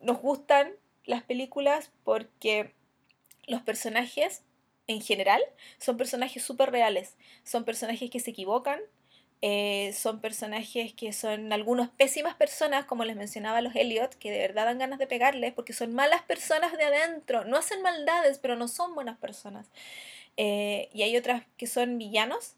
[0.00, 0.72] nos gustan
[1.04, 2.72] las películas porque
[3.46, 4.42] los personajes
[4.86, 5.42] en general
[5.78, 8.80] son personajes súper reales, son personajes que se equivocan,
[9.42, 14.38] eh, son personajes que son algunos pésimas personas, como les mencionaba los Elliot, que de
[14.38, 18.56] verdad dan ganas de pegarles porque son malas personas de adentro, no hacen maldades, pero
[18.56, 19.66] no son buenas personas.
[20.36, 22.54] y hay otras que son villanos,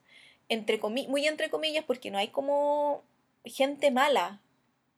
[0.49, 3.03] entre muy entre comillas, porque no hay como
[3.45, 4.41] gente mala,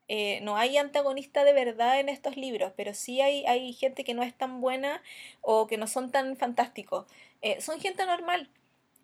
[0.09, 4.15] eh, no hay antagonista de verdad en estos libros, pero sí hay, hay gente que
[4.15, 5.03] no es tan buena
[5.41, 7.07] o que no son tan fantásticos.
[7.43, 8.49] Eh, son gente normal.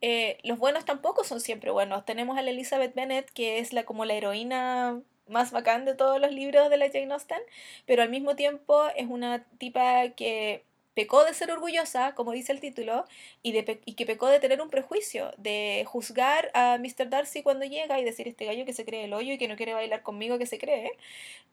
[0.01, 2.05] Eh, los buenos tampoco son siempre buenos.
[2.05, 6.21] Tenemos a la Elizabeth Bennet, que es la, como la heroína más bacán de todos
[6.21, 7.41] los libros de la Jane Austen,
[7.87, 12.61] pero al mismo tiempo es una tipa que pecó de ser orgullosa, como dice el
[12.61, 13.05] título,
[13.43, 17.09] y, que pecó de tener un prejuicio, de juzgar a Mr.
[17.09, 19.57] Darcy cuando llega y decir este gallo que se cree el hoyo y que no
[19.57, 20.93] quiere bailar conmigo que se cree,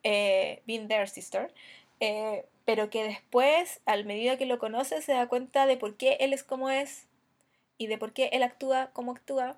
[0.03, 1.51] eh, been there sister,
[1.99, 6.17] eh, pero que después, al medida que lo conoce, se da cuenta de por qué
[6.19, 7.07] él es como es
[7.77, 9.57] y de por qué él actúa como actúa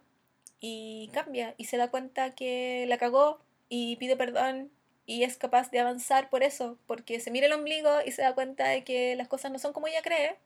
[0.62, 4.72] y cambia y se da cuenta que la cagó y pide perdón
[5.06, 8.36] y es capaz de avanzar por eso, porque se mira el ombligo y se da
[8.36, 10.38] cuenta de que las cosas no son como ella cree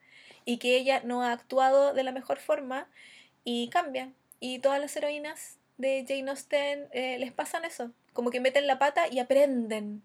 [0.45, 2.87] y que ella no ha actuado de la mejor forma
[3.43, 4.11] y cambia.
[4.39, 8.79] Y todas las heroínas de Jane Austen eh, les pasan eso, como que meten la
[8.79, 10.03] pata y aprenden.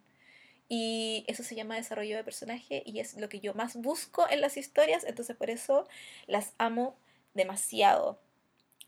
[0.68, 4.40] Y eso se llama desarrollo de personaje y es lo que yo más busco en
[4.40, 5.88] las historias, entonces por eso
[6.26, 6.96] las amo
[7.34, 8.20] demasiado.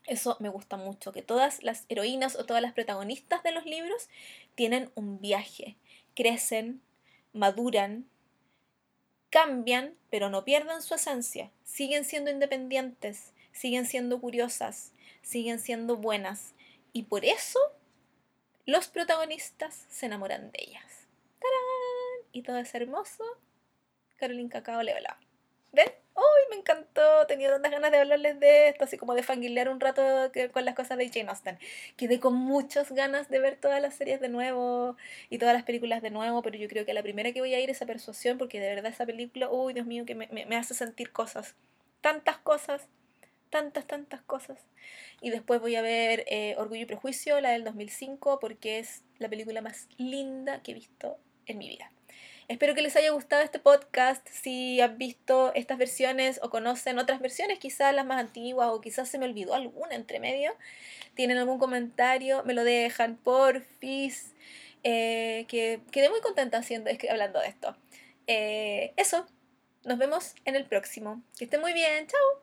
[0.05, 4.09] Eso me gusta mucho, que todas las heroínas o todas las protagonistas de los libros
[4.55, 5.77] tienen un viaje,
[6.15, 6.81] crecen,
[7.33, 8.07] maduran,
[9.29, 14.91] cambian, pero no pierden su esencia, siguen siendo independientes, siguen siendo curiosas,
[15.21, 16.53] siguen siendo buenas.
[16.91, 17.59] Y por eso
[18.65, 21.07] los protagonistas se enamoran de ellas.
[21.39, 22.29] ¡Tarán!
[22.31, 23.23] Y todo es hermoso.
[24.17, 24.93] Caroline Cacao le
[25.71, 26.02] ¿Ven?
[26.15, 27.25] ¡Uy, me encantó!
[27.27, 30.01] Tenía tantas ganas de hablarles de esto, así como de fanguilear un rato
[30.51, 31.57] con las cosas de Jane Austen.
[31.97, 34.95] Quedé con muchas ganas de ver todas las series de nuevo
[35.29, 37.59] y todas las películas de nuevo, pero yo creo que la primera que voy a
[37.59, 40.55] ir es a Persuasión, porque de verdad esa película, uy, Dios mío, que me, me
[40.55, 41.55] hace sentir cosas.
[42.01, 42.87] Tantas cosas
[43.53, 44.65] tantas, tantas cosas.
[45.21, 49.29] Y después voy a ver eh, Orgullo y Prejuicio, la del 2005, porque es la
[49.29, 51.91] película más linda que he visto en mi vida.
[52.47, 54.27] Espero que les haya gustado este podcast.
[54.27, 59.07] Si han visto estas versiones o conocen otras versiones, quizás las más antiguas o quizás
[59.07, 60.51] se me olvidó alguna entre medio,
[61.15, 64.33] tienen algún comentario, me lo dejan, porfis.
[64.83, 67.77] Eh, que quedé muy contenta haciendo, hablando de esto.
[68.27, 69.25] Eh, eso,
[69.85, 71.21] nos vemos en el próximo.
[71.37, 72.42] Que estén muy bien, chao.